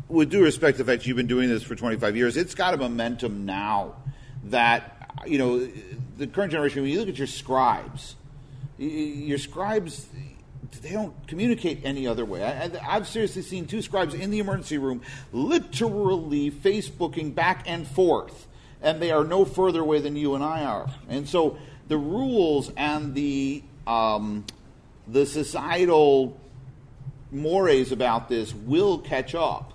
with 0.07 0.29
due 0.29 0.43
respect 0.43 0.77
to 0.77 0.83
the 0.83 0.91
fact 0.91 1.05
you've 1.05 1.17
been 1.17 1.27
doing 1.27 1.49
this 1.49 1.63
for 1.63 1.75
25 1.75 2.15
years, 2.17 2.37
it's 2.37 2.55
got 2.55 2.73
a 2.73 2.77
momentum 2.77 3.45
now 3.45 3.95
that, 4.45 5.11
you 5.25 5.37
know, 5.37 5.67
the 6.17 6.27
current 6.27 6.51
generation, 6.51 6.81
when 6.81 6.91
you 6.91 6.99
look 6.99 7.09
at 7.09 7.17
your 7.17 7.27
scribes, 7.27 8.15
your 8.77 9.37
scribes, 9.37 10.07
they 10.81 10.91
don't 10.91 11.13
communicate 11.27 11.81
any 11.83 12.07
other 12.07 12.25
way. 12.25 12.43
I, 12.43 12.93
have 12.93 13.07
seriously 13.07 13.41
seen 13.41 13.67
two 13.67 13.81
scribes 13.81 14.13
in 14.13 14.31
the 14.31 14.39
emergency 14.39 14.77
room 14.77 15.01
literally 15.31 16.51
Facebooking 16.51 17.35
back 17.35 17.63
and 17.67 17.87
forth, 17.87 18.47
and 18.81 19.01
they 19.01 19.11
are 19.11 19.23
no 19.23 19.45
further 19.45 19.81
away 19.81 19.99
than 19.99 20.15
you 20.15 20.35
and 20.35 20.43
I 20.43 20.63
are. 20.63 20.89
And 21.09 21.27
so 21.27 21.57
the 21.87 21.97
rules 21.97 22.71
and 22.77 23.13
the 23.13 23.63
um, 23.85 24.45
the 25.07 25.25
societal 25.25 26.39
mores 27.31 27.91
about 27.91 28.29
this 28.29 28.53
will 28.53 28.99
catch 28.99 29.35
up. 29.35 29.73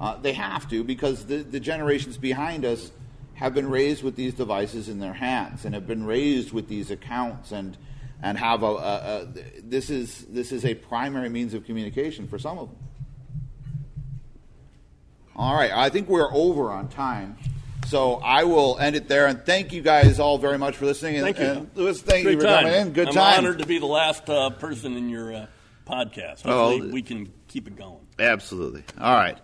Uh, 0.00 0.16
they 0.16 0.32
have 0.32 0.68
to 0.70 0.82
because 0.82 1.26
the, 1.26 1.38
the 1.38 1.60
generations 1.60 2.16
behind 2.16 2.64
us 2.64 2.90
have 3.34 3.54
been 3.54 3.70
raised 3.70 4.02
with 4.02 4.16
these 4.16 4.34
devices 4.34 4.88
in 4.88 4.98
their 4.98 5.12
hands 5.12 5.64
and 5.64 5.74
have 5.74 5.86
been 5.86 6.04
raised 6.04 6.52
with 6.52 6.68
these 6.68 6.90
accounts 6.90 7.52
and 7.52 7.76
and 8.22 8.36
have 8.38 8.62
a, 8.62 8.66
a, 8.66 8.70
a, 8.72 9.26
this 9.62 9.90
is 9.90 10.26
this 10.28 10.52
is 10.52 10.64
a 10.64 10.74
primary 10.74 11.28
means 11.28 11.54
of 11.54 11.64
communication 11.64 12.28
for 12.28 12.38
some 12.38 12.58
of 12.58 12.68
them. 12.68 12.78
All 15.36 15.54
right, 15.54 15.70
I 15.70 15.88
think 15.88 16.08
we're 16.08 16.32
over 16.32 16.70
on 16.70 16.88
time. 16.88 17.38
So 17.86 18.16
I 18.16 18.44
will 18.44 18.78
end 18.78 18.94
it 18.94 19.08
there, 19.08 19.26
and 19.26 19.44
thank 19.44 19.72
you 19.72 19.82
guys 19.82 20.20
all 20.20 20.38
very 20.38 20.58
much 20.58 20.76
for 20.76 20.84
listening. 20.84 21.16
And, 21.16 21.24
Thank 21.24 21.38
you. 21.38 21.44
And 21.44 21.70
Louis, 21.74 22.00
thank 22.00 22.24
Great 22.24 22.34
you 22.34 22.40
for 22.40 22.46
time. 22.46 22.64
coming 22.64 22.80
in. 22.80 22.92
Good 22.92 23.08
I'm 23.08 23.14
time. 23.14 23.38
honored 23.38 23.58
to 23.58 23.66
be 23.66 23.78
the 23.78 23.86
last 23.86 24.28
uh, 24.28 24.50
person 24.50 24.96
in 24.96 25.08
your 25.08 25.34
uh, 25.34 25.46
podcast. 25.86 26.42
Oh, 26.44 26.68
Hopefully, 26.70 26.92
we 26.92 27.02
can 27.02 27.32
keep 27.48 27.66
it 27.66 27.76
going. 27.76 28.06
Absolutely. 28.18 28.84
All 29.00 29.14
right. 29.14 29.38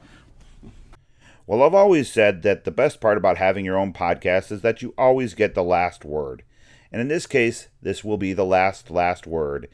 Well, 1.47 1.63
I've 1.63 1.75
always 1.75 2.11
said 2.11 2.43
that 2.43 2.65
the 2.65 2.71
best 2.71 3.01
part 3.01 3.17
about 3.17 3.39
having 3.39 3.65
your 3.65 3.79
own 3.79 3.93
podcast 3.93 4.53
is 4.53 4.61
that 4.63 4.83
you 4.83 4.95
always 4.99 5.35
get 5.35 5.55
the 5.55 5.63
last 5.65 6.05
word. 6.05 6.43
And 6.93 7.01
in 7.01 7.09
this 7.09 7.27
case, 7.27 7.69
this 7.83 8.05
will 8.05 8.17
be 8.17 8.33
the 8.33 8.45
last, 8.45 8.91
last 8.91 9.27
word. 9.27 9.69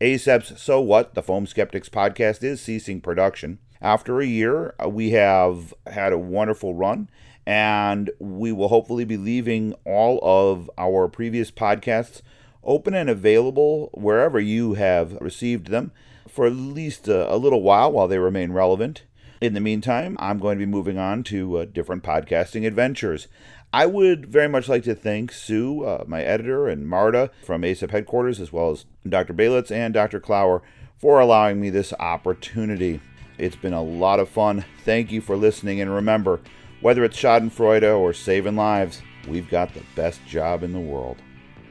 ACEP's 0.00 0.60
So 0.60 0.80
What, 0.80 1.14
the 1.14 1.22
Foam 1.22 1.46
Skeptics 1.46 1.88
podcast, 1.88 2.42
is 2.42 2.60
ceasing 2.60 3.00
production. 3.00 3.58
After 3.80 4.20
a 4.20 4.26
year, 4.26 4.74
uh, 4.82 4.88
we 4.88 5.10
have 5.10 5.72
had 5.86 6.12
a 6.12 6.18
wonderful 6.18 6.74
run, 6.74 7.08
and 7.46 8.10
we 8.18 8.52
will 8.52 8.68
hopefully 8.68 9.04
be 9.04 9.16
leaving 9.16 9.74
all 9.84 10.18
of 10.22 10.70
our 10.76 11.08
previous 11.08 11.50
podcasts 11.50 12.20
open 12.64 12.94
and 12.94 13.08
available 13.08 13.90
wherever 13.94 14.40
you 14.40 14.74
have 14.74 15.12
received 15.20 15.68
them 15.68 15.92
for 16.28 16.46
at 16.46 16.52
least 16.52 17.08
a, 17.08 17.32
a 17.32 17.36
little 17.36 17.62
while 17.62 17.90
while 17.92 18.08
they 18.08 18.18
remain 18.18 18.52
relevant. 18.52 19.04
In 19.40 19.54
the 19.54 19.60
meantime, 19.60 20.16
I'm 20.18 20.38
going 20.38 20.58
to 20.58 20.66
be 20.66 20.70
moving 20.70 20.98
on 20.98 21.22
to 21.24 21.58
uh, 21.58 21.64
different 21.66 22.02
podcasting 22.02 22.66
adventures. 22.66 23.28
I 23.76 23.84
would 23.84 24.24
very 24.24 24.48
much 24.48 24.70
like 24.70 24.84
to 24.84 24.94
thank 24.94 25.30
Sue, 25.30 25.84
uh, 25.84 26.04
my 26.06 26.22
editor, 26.22 26.66
and 26.66 26.88
Marta 26.88 27.30
from 27.44 27.60
ACEP 27.60 27.90
headquarters, 27.90 28.40
as 28.40 28.50
well 28.50 28.70
as 28.70 28.86
Dr. 29.06 29.34
Balitz 29.34 29.70
and 29.70 29.92
Dr. 29.92 30.18
Clower 30.18 30.62
for 30.96 31.20
allowing 31.20 31.60
me 31.60 31.68
this 31.68 31.92
opportunity. 32.00 33.02
It's 33.36 33.54
been 33.54 33.74
a 33.74 33.82
lot 33.82 34.18
of 34.18 34.30
fun. 34.30 34.64
Thank 34.86 35.12
you 35.12 35.20
for 35.20 35.36
listening, 35.36 35.82
and 35.82 35.94
remember, 35.94 36.40
whether 36.80 37.04
it's 37.04 37.20
Schadenfreude 37.20 37.94
or 37.94 38.14
saving 38.14 38.56
lives, 38.56 39.02
we've 39.28 39.50
got 39.50 39.74
the 39.74 39.82
best 39.94 40.24
job 40.26 40.62
in 40.62 40.72
the 40.72 40.80
world. 40.80 41.18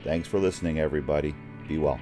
Thanks 0.04 0.28
for 0.28 0.38
listening, 0.38 0.80
everybody. 0.80 1.34
Be 1.68 1.80
well. 1.80 2.00